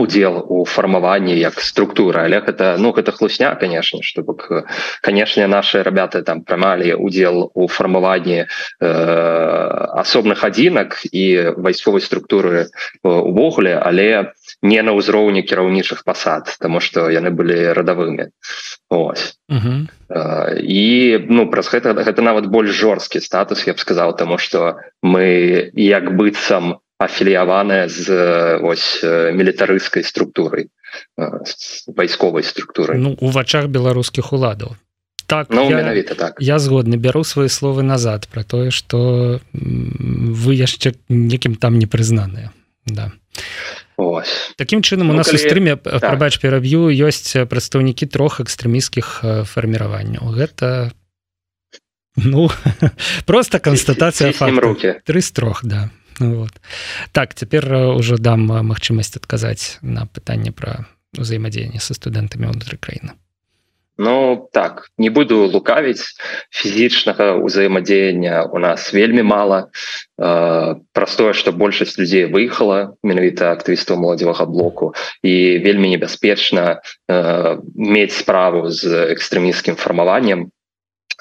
[0.00, 4.64] удел у фармаванні як структура але это ну гэта хлусня конечно чтобы
[5.02, 8.46] конечно наши ребята там прымалі удел у фармаванні
[8.80, 8.86] э,
[10.02, 12.66] асобных адзінак і вайсковай структуры
[13.02, 14.32] увогуле але
[14.62, 18.32] не на ўзроўні кіраўнічых пасад тому что яны былі радавымі
[18.88, 19.86] ось uh -huh.
[20.08, 24.76] э, і ну праз гэта гэта нават больш жорсткі статус я б сказал тому что
[25.02, 28.12] мы як быццам у афіліяваная з
[28.60, 30.68] ось мілітарыскай структурай
[31.16, 34.76] вайсковай структуры ну у вачах беларускіх уладаў.
[35.30, 36.36] Так ну, я, так.
[36.42, 42.52] я згодны бяру свои словы назад про тое что вы яшчэ некім там не прызнаныя.
[42.84, 43.12] Да.
[43.96, 44.52] Ось.
[44.56, 45.36] таким чынам у ну, нас калі...
[45.36, 46.00] у стрыме так.
[46.00, 50.34] прабач пераб'ю ёсць прадстаўнікі трох экстрэміскіх фарміраванняў.
[50.34, 50.92] Гэта
[52.16, 52.50] ну
[53.24, 55.88] просто констатацыя руки три з трох да
[56.20, 56.52] вот.
[57.12, 60.84] так цяпер ўжо дам магчымасць адказаць на пытанне пра
[61.18, 63.16] ўзаемадзеянне са студэнтамі ўнутры краіны
[64.00, 66.16] Ну так не буду лукавіць
[66.48, 74.48] фізічнага ўзаемадзеяння у нас вельмі мала э, простое што большасць людзей выехала менавіта актывістаў моладзевага
[74.48, 80.48] блоку і вельмі небяспечна э, мець справу з экстрэміскім фармаваннем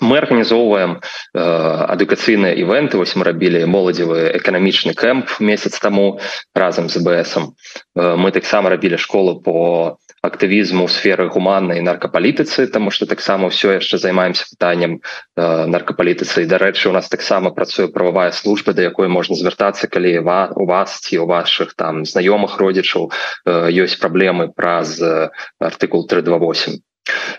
[0.01, 6.19] мы арганізоўваем э, адукацыйныя івенты вось мы рабілі моладзевы эканамічны кэмп месяц таму
[6.55, 7.55] разам з бсом
[7.95, 13.97] э, мы таксама рабілі школу по актывізму сферы гуманнай наркапалітыцы тому что таксама ўсё яшчэ
[13.97, 19.87] займаемся пытаннем э, наркапалітыцы дарэчы у нас таксама працуе прававая служба да якой можна звяртацца
[19.87, 23.11] калі ва у вас ці у ваших там знаёмых родзічаў
[23.45, 26.83] э, ёсць праблемы праз э, артыкул 328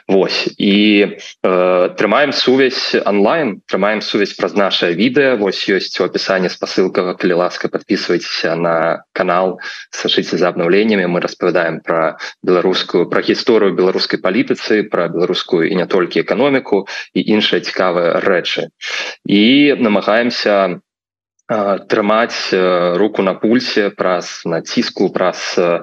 [0.09, 6.51] Вось і э, трымаем сувязь онлайн трымаем сувязь праз наше відэо вось ёсць у опісанні
[6.51, 9.61] спасылкага калі ласка подписывайтеся на канал
[9.95, 15.87] сашыце за обнаўленнями мы распавядаем про беларускую про гісторыю беларускай палітыцы про беларускую і не
[15.87, 18.75] толькі эканоміку і іншыя цікавыя рэчы.
[19.23, 20.83] І намагаемся
[21.91, 22.55] трымаць
[22.95, 25.83] руку на пульсе праз націску праз э,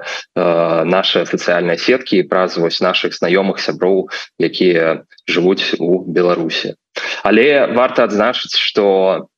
[0.88, 4.08] наши сацыяльныя сеткі праз вось наших знаёмых сяброў
[4.40, 6.74] якія жывуць у беларусі
[7.22, 9.28] але варта адзначыць что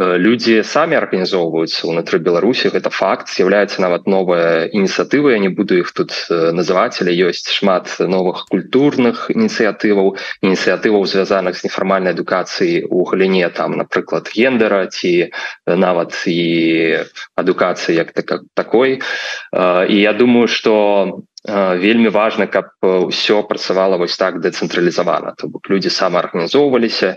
[0.00, 5.76] Э, люди самі арганізоўваюцца ўнутры беларусі гэта факт з'яўляецца нават новая ініцыятыва я не буду
[5.76, 12.88] их тут э, называть але ёсць шмат новых культурных ініцыятываў ініцыятываў звязаных з нефармальнай адукацыі
[12.88, 15.28] у галіне там напрыклад гендера ці э,
[15.68, 17.04] нават і
[17.36, 19.02] адукацыі як так такой.
[19.52, 25.32] І я думаю что вельмі важно каб ўсё працавала вось так дэцэнтралізавана.
[25.40, 27.16] То бок людзі самаарганізоўваліся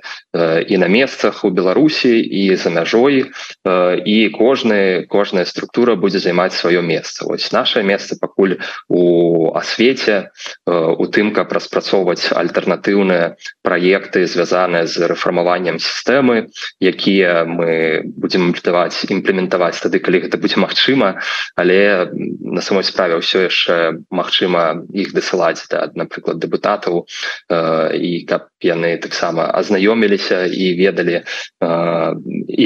[0.68, 3.36] і на месцах у беларусі і за мяжой
[3.68, 7.28] і кожны кожная структура будзе займаць сваё месца.
[7.28, 10.32] Ось наше месца пакуль у асвеце
[10.64, 16.48] у тым каб распрацоўваць альтэрнатыўныя праекты звязаныя з рэфармаваннем сістэмы
[16.80, 21.20] якія мы будзем імпляваць імплементаваць тады калі гэта будзе магчыма.
[21.60, 22.08] Але
[22.40, 28.98] на самой справе ўсё яшчэ Мачыма іх дасылаць да, напрыклад дэпутатаў э, і каб яны
[29.02, 31.24] таксама азнаёміліся і ведалі э,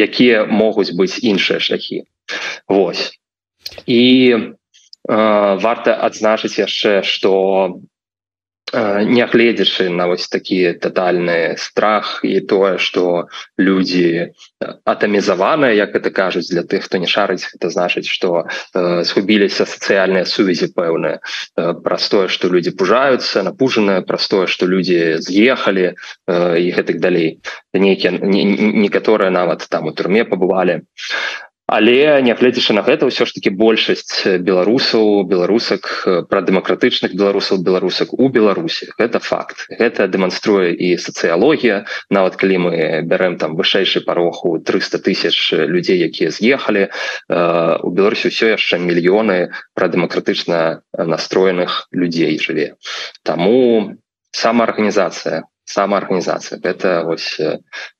[0.08, 2.04] якія могуць быць іншыя шляхі.
[2.68, 3.16] Вось.
[3.88, 4.44] І э,
[5.08, 7.80] варта адзначыць яшчэ што
[8.74, 13.28] нягледзячы на вось такі тотальны страх і тое что
[13.58, 14.34] люди
[14.84, 20.26] атамізаваныя як это кажуць для тых хто не шарыць это значыць что э, згубіліся сацыяльныя
[20.26, 21.20] сувязі пэўныя
[21.56, 25.96] э, простое что люди пужаюцца напужанае простое что люди з'ехалі
[26.28, 27.40] э, і гэтых далей
[27.74, 30.84] нейкія некаторыя нават там у турме пабывалі
[31.68, 38.32] але нягледзячы на гэта ўсё ж таки большасць беларусаў беларусак пра дэмакратычных беларусаў беларусак у
[38.32, 38.88] беларусі.
[38.96, 39.68] Гэта факт.
[39.68, 41.84] Гэта дэманструе і сацыялогія.
[42.08, 42.72] Нават калі мы
[43.04, 46.88] бярэм там вышэйшы пароху 300 тысяч людзей якія з'ехалі
[47.28, 52.80] у беларусі ўсё яшчэ мільёны пра дэмакратычна настроеных людзей жыве.
[53.28, 54.00] Таму
[54.32, 57.36] самаарганізацыя самаарганізацыя это вось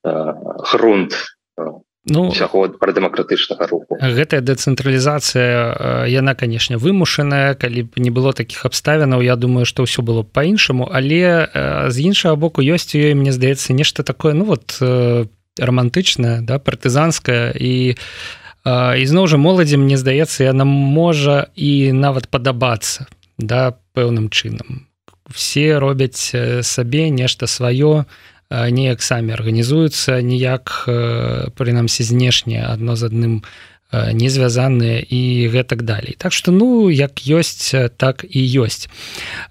[0.04, 1.14] грунт
[1.58, 3.98] у ну ход пра дэмакратычнага руху.
[4.02, 7.56] гэтая дэцэнтралізацыя яна канешне вымушаная.
[7.56, 11.48] Калі б не было таких абставінаў Я думаю что ўсё было по-іншаму але
[11.92, 14.80] з іншага боку ёсць ёй мне здаецца нешта такое ну вот
[15.60, 17.98] романтычная да партызанская і
[19.04, 24.88] ізноў жа моладзі мне здаецца яна можа і нават падабацца да пэўным чынам.
[25.32, 26.32] Все робяць
[26.62, 28.06] сабе нешта сваё
[28.50, 30.86] неяк самі арганізуюцца ніяк
[31.56, 33.42] прынамсі знешне адно з адным
[33.92, 36.16] не звязаныя і гэтак далей.
[36.20, 38.92] Так что ну як ёсць так і ёсць.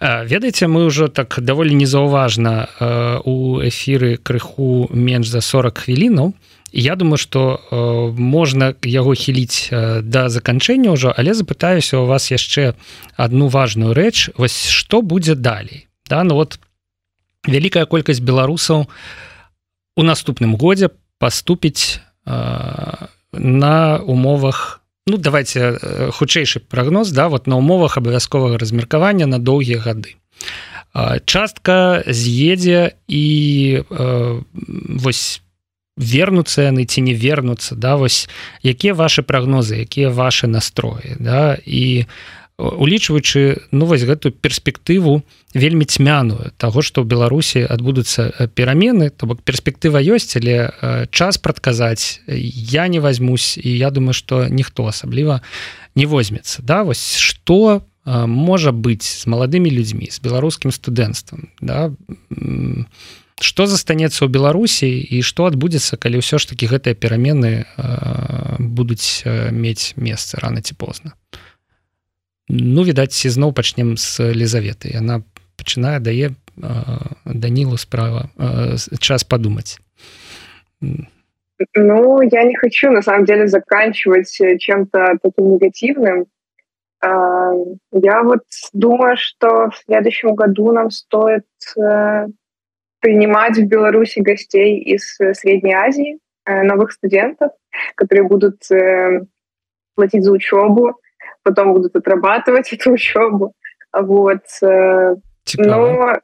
[0.01, 2.69] Ведаеце мы ўжо так даволі незаўважна
[3.25, 6.35] у эфіры крыху менш за 40 хвілінаў.
[6.73, 9.73] Я думаю что можна яго хіліць
[10.05, 12.77] да заканчэння ўжо але запытаюся у вас яшчэ
[13.17, 14.37] одну важную рэч.
[14.37, 15.89] Вось что будзе далей?
[16.13, 16.61] Да ну вот
[17.47, 18.87] вялікая колькасць беларусаў
[19.97, 25.79] у наступным годзе паступіць э, на умовах ну давайте
[26.13, 30.17] хутчэйшы прогноз да вот на умовах абавязковага размеркавання на доўгія гады.
[31.25, 33.25] Частка з'едзе і
[33.85, 34.43] э,
[35.01, 35.43] вось
[35.97, 38.29] вернуцца яны ці не вернуцца да вось
[38.63, 45.85] якія ваши прогнозы якія ваши настроі да і у улічваючы ну вось гэтую перспектыву вельмі
[45.85, 51.37] цьмяную того что ў беларусі адбудуцца э, перамены то бок перспектыва ёсць але э, час
[51.37, 55.43] прадказаць я не возьмусь і я думаю что ніхто асабліва
[55.95, 56.63] не возьмецца.
[56.63, 61.93] Да вось что э, можа быць з маладымі людзьмі з беларускім студэнцтвам да?
[63.37, 67.69] Что застанецца ў беларусі і что адбудзецца калі ўсё ж таки гэтыя перамены
[68.57, 71.13] будуць мець месца рано ці позна
[72.52, 75.22] ну відаць ізноў пачнем з лізаветы яна
[75.56, 76.36] пачынае дае
[77.26, 78.28] данілу справа
[79.00, 79.80] час подумать
[81.76, 86.26] ну я не хочу на самом деле заканчивать чем-то таким негативным
[87.02, 91.46] я вот думаю что в следующем году нам стоит
[93.00, 97.52] принимать в беларуси гостей из средней азии новых студентов
[97.96, 98.68] которые будут
[99.96, 101.05] платить за учебу и
[101.43, 103.53] потом будут отрабатывать эту учебу.
[103.93, 104.43] Вот.
[104.63, 105.17] Э,
[105.59, 106.19] но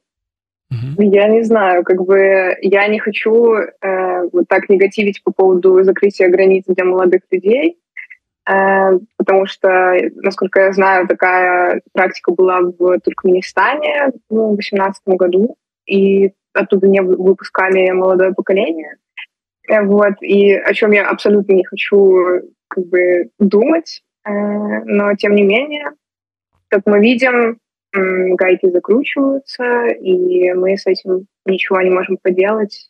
[0.71, 1.03] угу.
[1.03, 6.29] я не знаю, как бы я не хочу э, вот так негативить по поводу закрытия
[6.29, 7.79] границ для молодых людей,
[8.51, 15.57] э, потому что, насколько я знаю, такая практика была в Туркменистане ну, в 2018 году,
[15.87, 18.97] и оттуда не выпускали молодое поколение.
[19.69, 20.15] Э, вот.
[20.21, 25.91] И о чем я абсолютно не хочу как бы думать, но тем не менее,
[26.69, 27.59] как мы видим,
[27.93, 32.89] гайки закручиваются, и мы с этим ничего не можем поделать.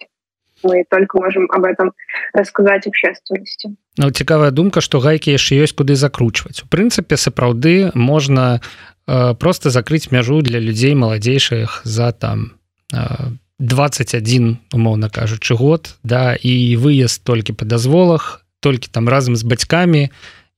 [0.62, 1.92] Мы только можем об этом
[2.32, 3.74] рассказать общественности.
[3.98, 6.62] Ну, цікавая думка, што гайкі яшчэ ёсць куды закручваць.
[6.62, 8.60] У прынцыпе, сапраўды можна
[9.08, 12.54] э, просто закрыць мяжу для людзей маладзейшых за там
[12.94, 19.42] э, 21 умоўна кажучы год да і выезд толькі па дазволах, толькі там разам з
[19.42, 20.10] бацькамі,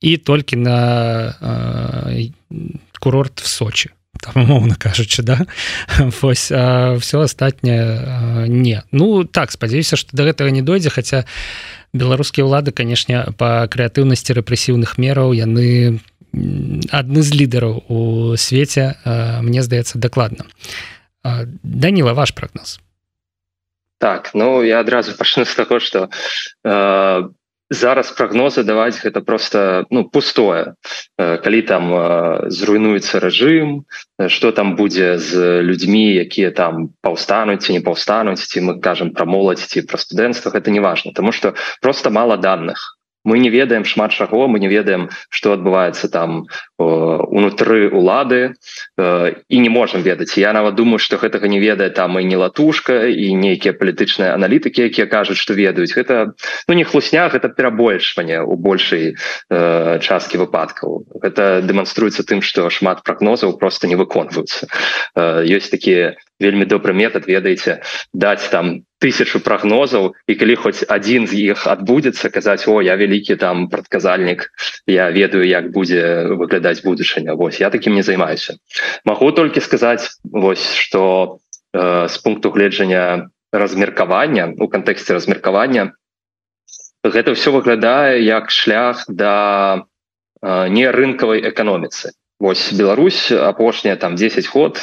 [0.04, 0.78] і толькі на
[1.40, 2.28] э,
[3.00, 3.90] курорт в Сочи.
[4.34, 5.46] Умоўно кажучы да?
[6.20, 8.82] Вось все астатняе не.
[8.92, 11.24] Ну так спадзяюся что до гэтага не дойдзе хотя
[11.92, 16.00] беларускія ўлады канешне по крэатыўнасці рэпрэсіўных мераў яны
[16.92, 19.00] адны з лідараў у свеце
[19.40, 20.44] мне здаецца дакладна
[21.62, 22.80] даніла ваш прогноз.
[23.98, 26.10] Так ну я адразу пачну з таго что
[26.64, 27.22] э,
[27.70, 30.74] зараз прогнозы даваць гэта просто ну пустое.
[31.16, 31.84] Калі там
[32.50, 33.84] зруйнуецца рэжым
[34.28, 39.24] что там будзе з людзьмі якія там паўстануць ці не паўстануць ці мы кажам пра
[39.24, 42.93] моладзь ці пра студэнцтва это не важно тому что просто мало данных
[43.24, 46.46] мы не ведаем шмат чаго мы не ведаем что адбываецца там
[46.78, 48.54] унутры улады
[48.96, 50.36] і не можем ведаць.
[50.36, 54.84] Я нават думаю что гэтага не ведае там і не латушка і нейкія палітычныя аналітыкі
[54.86, 55.96] якія кажуць что ведаюць.
[55.96, 56.36] Гэта
[56.68, 59.16] ну не хлуснях это перабольшванне у большай
[59.50, 61.08] э, часткі выпадкаў.
[61.22, 64.68] Это дэманструецца тым что шмат прогнозаў просто не выконваюцца.
[65.16, 67.80] Ёсць такія вельмі добры метод ведаеце
[68.12, 73.36] даць там тысячу прогнозаў і калі хоць один з іх адбудзецца казаць о я вялікі
[73.36, 74.50] там прадказальнік
[74.86, 78.58] я ведаю як будзе выглядаць будучыня Вось я таким не займаюся
[79.04, 81.38] могу толькі сказаць вось что
[81.72, 85.92] э, з пункту гледжання размеркавання у кантэксце размеркавання
[87.04, 89.86] гэта все выглядае як шлях да
[90.42, 92.10] э, не рынкавай эканоміцы
[92.44, 94.76] Вось Беларусь апошняя там 10 год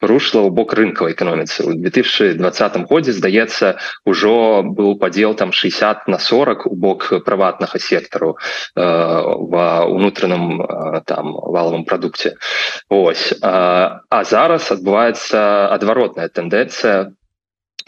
[0.00, 1.66] рушла ў бок рынкавай эканоміцы.
[1.66, 2.38] У 2020
[2.86, 8.38] годзе здаецца ўжо быў падзел там 60 на 40 у бок прыватнага сектару э,
[8.78, 12.38] ва унутраным э, там валовым прадукце.
[12.86, 17.10] Ось э, а зараз адбываецца адваротная тэндэнцыя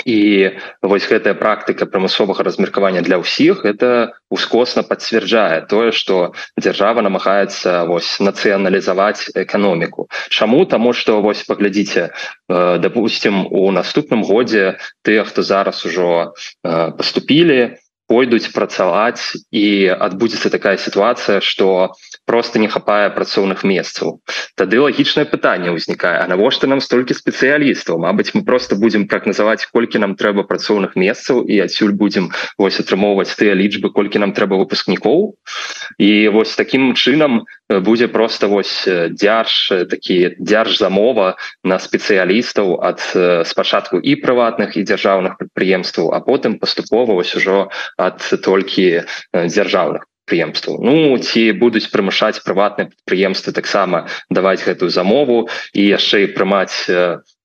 [0.04, 0.50] і
[0.82, 8.18] вось гэтая практыка прамысловага размеркавання для ўсіх это ускосна пацвярджае тое что дзяржава намагаецца вось
[8.20, 10.08] нацыяналізаваць эканоміку.
[10.28, 10.64] Чаму?
[10.66, 16.34] Таму что вось паглядзіце э, допустим у наступным годзе тыя хто зараз ужо
[16.64, 17.76] э, поступілі
[18.12, 21.94] пойдуць працаваць і адбудзецца такая сітуацыя что
[22.26, 24.20] просто не хапае працоўных месцаў.
[24.56, 27.98] Тады лагічнае пытанне ўзнікае А навошта нам столькі спецыялістаў?
[27.98, 33.34] Мабыць мы просто будемм прагназаваць колькі нам трэба працоўных месцаў і адсюль будзем вось атрымоўваць
[33.34, 35.34] тыя лічбы колькі нам трэба выпускнікоў.
[35.98, 43.00] І вось таким чынам будзе просто вось дзярж такі дзярж замова на спецыялістаў ад
[43.48, 50.80] спачатку і прыватных і дзяржаўных прадпрыемстваў а потым паступова вось ужо ад толькі дзяржаўных прадпрыемстваў
[50.82, 56.88] Ну ці будуць прымушаць прыватныя прадпрыемствы таксама даваць гэтую замову і яшчэ і прымаць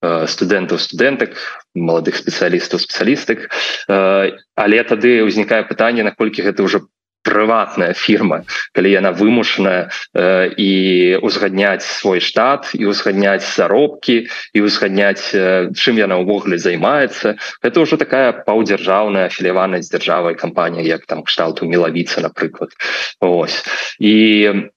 [0.01, 1.35] студэнтаў студэнтак
[1.75, 3.51] маладых спецыялістаў спецыялістык
[3.88, 6.88] але тады ўзнікае пытанне наколькі гэта ўжо
[7.28, 10.71] прыватная фірма калі яна вымушаная э, і
[11.19, 17.36] узгадняць свой штат і узгадняць заробкі і узгадняць э, чым яна ўвогуле займаецца.
[17.59, 22.71] Это ўжо такая паўдзяржаўная афіляванасць дзяржавай кампанія як там кшталту мелавіца напрыклад.
[23.19, 23.63] Ось.
[23.99, 24.71] І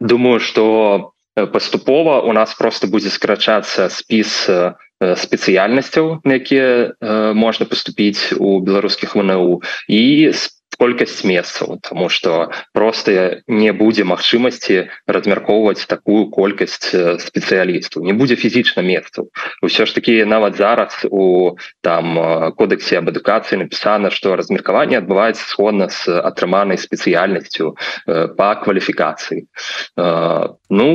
[0.00, 1.12] думаю что
[1.52, 8.60] паступова у нас просто будзе скарачацца спіс э, спецыяльнасцяў на якія э, можна паступіць у
[8.64, 16.94] беларускіх вНУ і с колькасць месцаў тому что просто не будзе магчымасці размяркоўваць такую колькасць
[17.26, 19.30] спецыялістаў не будзе фізічна месцаў
[19.62, 25.88] ўсё ж таки нават зараз у там кодексе об адукацыі напісана что размеркаванне адбываецца сходна
[25.88, 29.46] с атрыманай спецыяльнасцю по кваліфікацыі
[30.70, 30.88] ну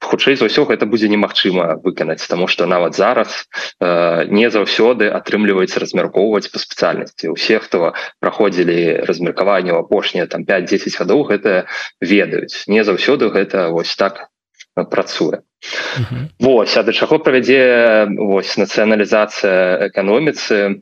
[0.00, 3.46] хутчэй за ўсё гэта будзе немагчыма выканаць тому что нават зараз
[3.80, 7.30] э, не заўсёды атрымліваецца размяркоўваць по спецыяльнасці.
[7.30, 11.68] Усе хто праходзілі размеркаванне у апошнія там 5-10 гадоў гэта
[12.00, 12.64] ведаюць.
[12.66, 14.32] Не заўсёды гэта вось так
[14.90, 15.44] працуе.
[15.98, 16.24] Mm -hmm.
[16.40, 20.80] Вось а да чаго правядзе вось нацыяналізацыя эканоміцы?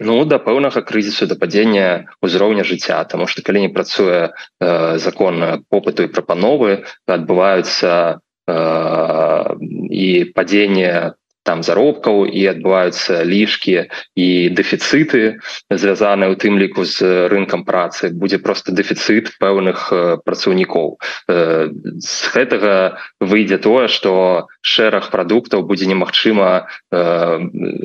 [0.00, 5.64] Ну да пэўнага крызісу да падзення ўзроўня жыцця тому что калі не працуе э, закон
[5.70, 11.14] попыту і прапановы адбываюцца і падзенне
[11.44, 15.38] там заробкаў і адбываюцца лішкі і дэфіцыты
[15.68, 18.08] звязаныя ў тым ліку з рынкам працы.
[18.08, 19.92] Будзе просто дэфіцыт пэўных
[20.24, 20.96] працаўнікоў.
[21.28, 26.66] З гэтага выйдзе тое что шэраг прадуктаў будзе немагчыма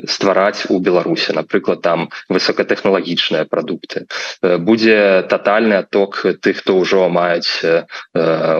[0.08, 4.08] ствараць у беларусе напрыклад там высокатэхналагічныя прадукты.
[4.40, 7.60] Будзе тотальны отток тых хто ўжо маюць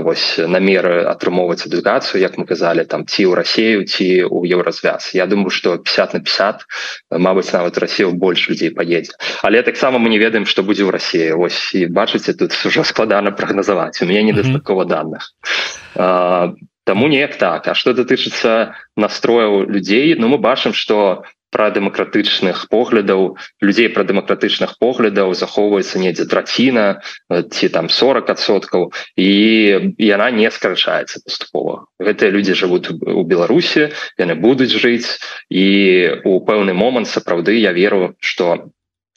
[0.04, 5.16] вось намеры атрымоўваць адукацыю як мы казалі там ці ў рассею ці ў еўразвяз.
[5.16, 6.66] Я думаю что 50 на 50
[7.10, 11.32] Мабыць нават Россию больше людей поедзе але таксама мы не ведаем что будзе в России
[11.32, 15.32] Вось і бачыце тут уже складана прогнозаваць у меня недостаткова данных
[16.90, 17.68] Таму неяк так.
[17.70, 21.22] А что датычыцца настрояў людзей Ну мы бачым что
[21.54, 26.98] пра дэмакратычных поглядаў людзей пра дэмакратычных поглядаў захоўваецца недзе траціна
[27.30, 29.30] ці там 40соткаў і
[30.02, 31.86] яна не скарачаецца паступова.
[32.02, 35.66] Гэтыя людзі жывуць у беларусі яны будуць жыць і
[36.26, 38.66] у пэўны момант сапраўды я веру что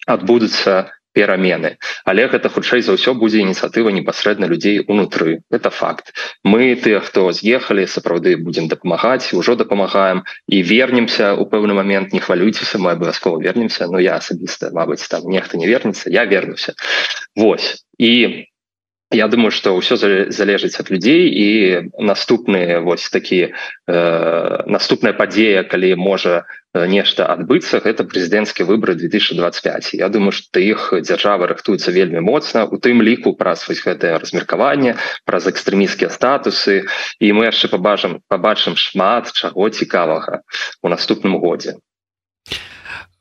[0.05, 1.77] адбудуцца перамены.
[2.05, 5.41] Але гэта хутчэй за ўсё будзе ініцыятыва непасрэдна людзей унутры.
[5.49, 6.13] Это факт.
[6.43, 10.25] Мы тыя хто з'ехалі сапраўды будемм дапамагаць ўжо дапамагаем.
[10.49, 13.87] І вернемся у пэўны момент не хвалюйцеся мы абавязкова вернемся.
[13.87, 16.73] Но я асабіста Мабыць там нехта не вернется я вернуся.
[17.35, 17.85] Вось.
[17.97, 18.47] І
[19.13, 19.95] Я думаю что ўсё
[20.33, 21.47] залежыць ад людзей і
[22.01, 23.93] наступныя вось такі э,
[24.65, 31.45] наступная падзея калі можа нешта адбыцца гэта прэзідэнцкі выбор 2025 Я думаю что іх дзяржава
[31.45, 36.89] рыхтуецца вельмі моцна у тым ліку праз вось гэтае размеркаванне праз экстрэміскія статусы
[37.21, 40.41] і мы яшчэ пабачым побачым шмат чаго цікавага
[40.81, 41.77] у наступным годзе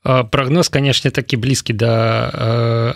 [0.02, 1.94] прогноз канешне такі блізкі да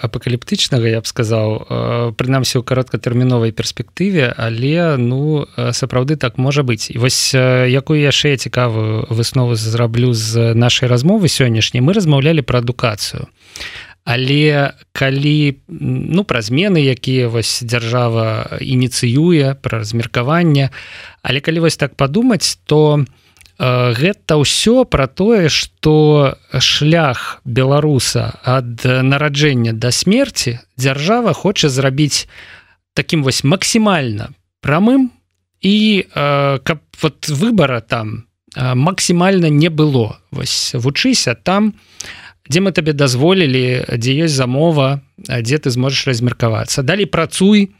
[0.03, 6.91] апакаліптычнага я б сказаў прынамсі ў кароткатэрміновай перспектыве але ну сапраўды так можа быць.
[6.91, 13.31] І вось якую яшчэ цікавую выснову зраблю з нашай размовы сённяшняй мы размаўлялі пра адукацыю.
[14.03, 20.75] Але калі ну пра змены якія вось дзяржава ініцыюе пра размеркаванне
[21.23, 23.26] але калі вось так падумаць то Э,
[23.59, 32.29] гэта ўсё про тое что шлях беларуса ад нараджэння до смерти дзяржава хоча зрабіць
[32.93, 35.11] таким вось максімальна прамым
[35.61, 38.27] і э, каб вот выбора там
[38.57, 40.21] э, максімальна не было.
[40.31, 41.75] Вось вучыся там
[42.49, 46.83] дзе мы табе дазволілі дзе ёсць замова дзе ты зможаш размеркавацца.
[46.83, 47.76] Далей працуй то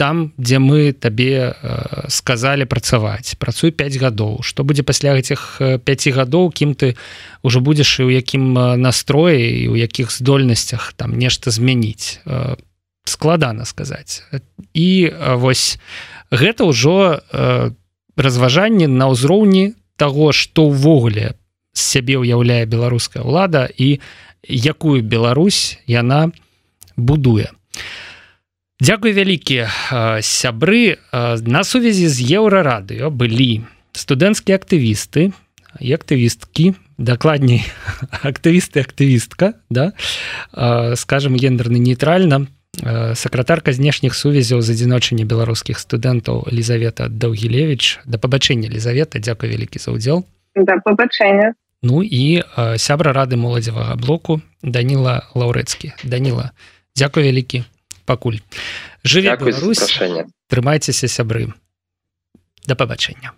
[0.00, 3.36] там дзе мы табе э, сказали працаваць.
[3.36, 4.40] Працуй 5 гадоў.
[4.40, 6.96] Что будзе пасля этих 5 гадоў кім ты
[7.42, 12.16] уже будзеш і у якім настроі і у якіх здольнасцях там нешта змяніць.
[12.24, 12.56] Э,
[13.04, 14.24] складана сказаць.
[14.72, 15.76] І э, вось
[16.32, 17.20] гэта ўжо
[18.16, 21.36] разважанне на ўзроўні того что ўвогуле
[21.76, 24.00] сябе ўяўляе беларуская ўлада і
[24.48, 26.32] якую Беларусь яна
[26.96, 27.52] будуе.
[27.52, 27.60] а
[28.80, 29.68] Дякуй вялікі
[30.24, 30.96] сябры.
[31.12, 35.36] На сувязі з еўрарадыё былі студэнцкія актывісты
[35.84, 37.60] і актывісткі дакладней
[38.24, 39.92] актывісты актывістка да?
[40.96, 42.48] Скажем гендерны нейтральна
[43.12, 49.92] сакратарка знешніх сувязяў з адзіночання беларускіх студэнтаў Лізавета Даўгілевич да пабачэння Лізавета Дякуй вялікі за
[49.92, 50.24] ўдзел.
[50.56, 51.52] Да пабачэння.
[51.84, 52.48] Ну і
[52.80, 55.92] сябра рады моладзевага блоку Даніла лаўрэцкі.
[56.00, 56.56] Даніла
[56.96, 57.68] Дякуй вялікі
[58.06, 58.40] пакуль.
[59.02, 59.36] Жыве
[60.48, 61.52] трымайцеся сябры.
[62.66, 63.32] Да пабачэння